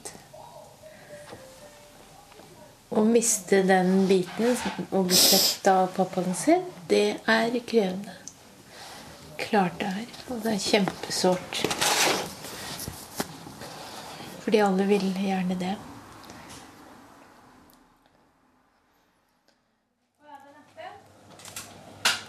Å 3.00 3.04
miste 3.08 3.62
den 3.64 4.02
biten 4.04 4.50
og 4.92 5.06
bli 5.08 5.16
sett 5.16 5.64
av 5.70 5.86
pappaen 5.94 6.34
sin, 6.36 6.66
det 6.90 7.22
er 7.32 7.54
krevende. 7.64 8.12
Klart 9.40 9.78
det 9.80 9.88
er. 9.88 10.10
Og 10.28 10.42
det 10.44 10.52
er 10.52 10.60
kjempesårt. 10.60 11.62
Fordi 14.44 14.60
alle 14.66 14.84
vil 14.90 15.08
gjerne 15.16 15.56
det. 15.62 15.72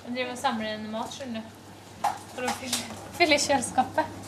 Jeg 0.06 0.16
driver 0.16 0.32
og 0.32 0.42
samler 0.46 0.74
inn 0.78 0.90
mat, 0.96 1.12
skjønner 1.20 1.44
du. 1.44 2.10
For 2.32 2.48
å 2.48 2.58
fylle, 2.64 3.00
fylle 3.20 3.44
kjøleskapet. 3.44 4.20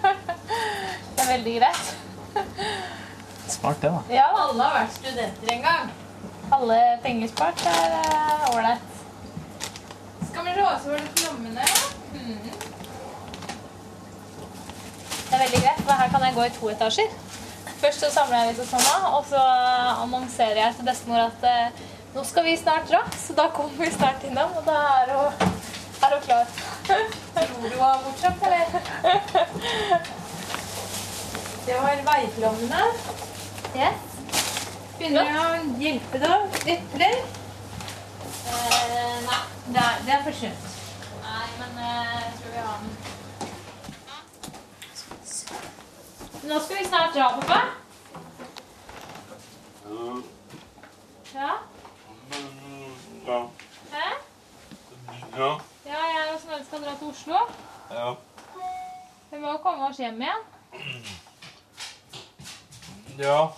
Det 1.16 1.24
er 1.24 1.36
veldig 1.38 1.60
greit. 1.62 2.98
Smart, 3.50 3.82
det, 3.82 3.90
da. 3.90 4.00
Ja, 4.14 4.26
alle 4.44 4.62
har 4.62 4.76
vært 4.78 4.94
studenter 4.94 5.52
en 5.54 5.62
gang. 5.64 5.90
Alle 6.54 6.76
penger 7.02 7.28
spart 7.32 7.62
er 7.66 7.94
ålreit. 8.50 8.84
Uh, 8.84 10.28
Skal 10.28 10.46
vi 10.46 10.54
råse 10.54 10.90
over 10.90 11.00
de 11.00 11.24
lommene? 11.26 11.66
Mm. 12.14 12.44
Det 15.30 15.34
er 15.34 15.42
veldig 15.44 15.62
greit, 15.64 15.82
for 15.82 15.92
her 15.98 16.12
kan 16.14 16.26
jeg 16.26 16.36
gå 16.38 16.46
i 16.46 16.54
to 16.58 16.70
etasjer. 16.70 17.10
Først 17.80 18.04
så 18.04 18.10
samler 18.14 18.36
jeg 18.38 18.46
litt 18.50 18.62
hos 18.62 18.72
mamma, 18.76 19.12
og 19.18 19.26
så 19.30 19.42
annonserer 20.04 20.60
jeg 20.62 20.76
til 20.78 20.88
bestemor 20.90 21.20
at 21.24 21.40
uh, 21.46 21.82
nå 22.14 22.24
skal 22.26 22.46
vi 22.46 22.56
snart 22.58 22.86
dra, 22.90 23.02
så 23.18 23.34
da 23.38 23.48
kommer 23.54 23.84
vi 23.84 23.90
snart 23.94 24.24
innom, 24.26 24.50
og 24.58 24.66
da 24.66 24.78
er 25.00 25.14
hun, 25.16 25.58
er 26.06 26.14
hun 26.14 26.22
klar. 26.28 26.46
Tror 26.86 27.46
du 27.50 27.66
hun 27.66 27.82
har 27.82 28.02
bortskjemt, 28.06 28.42
eller? 28.46 28.66
Det 31.66 31.74
var 31.76 32.00
veiplommene. 32.06 32.82
Yes. 33.70 33.94
Begynner 34.98 35.28
å 35.38 35.42
hjelpe 35.78 36.18
deg? 36.18 36.56
Epler? 36.74 37.14
Eh, 38.50 39.18
nei. 39.26 39.42
Det 39.70 39.82
er, 39.84 40.00
det 40.06 40.12
er 40.16 40.24
for 40.26 40.34
sunt. 40.34 40.64
Nei, 41.22 41.46
men 41.60 41.78
eh, 41.78 42.16
jeg 42.16 42.32
tror 42.40 42.50
vi 42.56 42.60
har 42.66 42.76
den. 42.82 42.92
Nå 46.50 46.58
skal 46.64 46.76
vi 46.80 46.88
snart 46.88 47.14
dra, 47.14 47.26
pappa. 47.38 47.60
Ja? 51.30 51.52
Ja. 53.26 53.40
Hæ? 53.94 54.06
Ja. 55.38 55.50
Ja, 55.86 56.00
jeg 56.16 56.34
og 56.34 56.40
Snorre 56.42 56.64
skal 56.66 56.82
dra 56.84 56.92
til 56.98 57.08
Oslo. 57.14 57.38
Ja. 57.94 58.08
Vi 59.30 59.38
må 59.38 59.46
jo 59.54 59.58
komme 59.62 59.88
oss 59.92 60.02
hjem 60.02 60.18
igjen. 60.26 60.42
Ja. 63.20 63.52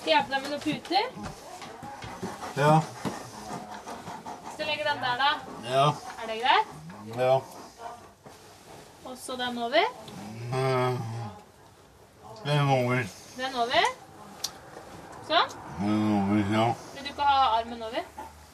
Skal 0.00 0.10
jeg 0.10 0.16
hjelpe 0.16 0.32
deg 0.32 0.40
med 0.42 0.50
noen 0.50 0.62
puter? 0.64 1.04
Ja. 2.56 2.72
Hvis 4.40 4.56
du 4.58 4.64
legger 4.66 4.88
den 4.88 5.04
der, 5.04 5.20
da. 5.20 5.30
Ja. 5.68 5.84
Er 6.24 6.26
det 6.32 6.40
greit? 6.40 6.66
Ja. 7.20 7.36
Og 9.04 9.14
så 9.20 9.36
den 9.38 9.62
over. 9.62 9.86
Den 12.42 12.50
er 12.56 12.74
over. 12.80 13.06
Den 13.36 13.54
over. 13.62 13.86
Sånn. 15.30 15.56
Det 15.78 15.86
er 15.86 16.04
over, 16.18 16.44
ja. 16.50 16.66
Vil 16.96 17.06
du 17.06 17.10
ikke 17.14 17.30
ha 17.30 17.40
armen 17.60 17.82
over? 17.92 18.02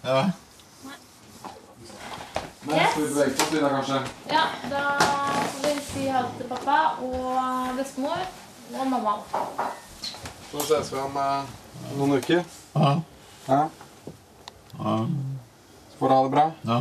Ja. 0.05 0.21
Nei. 0.85 1.01
Yes. 2.69 2.91
Skal 2.93 3.03
vi 3.03 3.09
bevege 3.09 3.33
oss 3.33 3.53
videre, 3.57 3.73
kanskje? 3.79 4.05
Ja, 4.29 4.45
da 4.69 5.32
bestemor 7.93 8.81
og 8.81 8.87
mamma. 8.87 9.13
Så 10.51 10.61
ses 10.65 10.93
vi 10.93 10.99
om 11.01 11.17
eh, 11.17 11.45
noen 11.97 12.17
uker. 12.19 12.45
Ja. 12.75 12.93
Ja. 13.49 13.61
Ja. 14.79 14.95
Så 15.93 15.99
får 15.99 16.09
du 16.09 16.15
ha 16.15 16.23
det 16.23 16.31
bra. 16.33 16.45
Ja. 16.65 16.79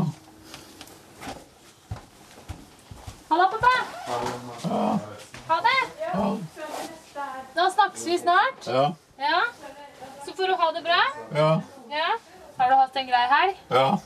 Halla, 3.29 3.47
pappa. 3.51 3.73
pappa. 4.07 4.99
Ha 5.47 5.59
det. 5.67 5.79
Da 7.55 7.69
snakkes 7.75 8.05
vi 8.05 8.17
snart. 8.17 8.67
Ja. 8.67 8.93
Ja. 9.17 9.41
Så 10.25 10.33
får 10.33 10.47
du 10.47 10.55
ha 10.55 10.71
det 10.71 10.83
bra. 10.87 11.01
Ja. 11.35 11.51
Ja. 11.89 12.09
Har 12.57 12.69
du 12.69 12.75
hatt 12.75 12.95
en 12.95 13.07
grei 13.07 13.27
helg? 13.27 13.59
Ja. 13.69 13.99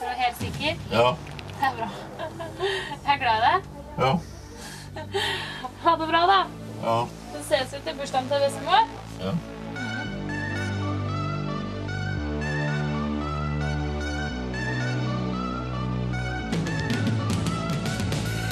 Er 0.00 0.08
du 0.08 0.20
helt 0.20 0.36
sikker? 0.36 0.78
Ja. 0.92 1.16
Det 1.54 1.66
er 1.70 1.76
bra. 1.80 1.90
Jeg 3.04 3.12
er 3.14 3.18
glad 3.18 3.36
i 3.36 3.44
deg. 3.48 3.68
Ja. 3.98 4.14
Ha 5.84 5.96
det 5.96 6.06
bra, 6.06 6.26
da. 6.26 6.46
Ja. 6.82 7.06
Så 7.32 7.42
ses 7.48 7.74
vi 7.74 7.80
til 7.86 7.98
bursdagen 7.98 8.28
til 8.28 8.46
bestemor. 8.46 8.86
Ja. 9.20 9.34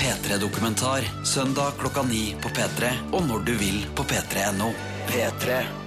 P3-dokumentar 0.01 1.07
søndag 1.25 1.79
klokka 1.79 2.03
ni 2.03 2.37
på 2.43 2.49
P3 2.49 2.91
og 3.13 3.29
når 3.29 3.47
du 3.47 3.55
vil 3.61 3.87
på 3.95 4.03
p3.no. 4.03 4.73
P3. 5.09 5.82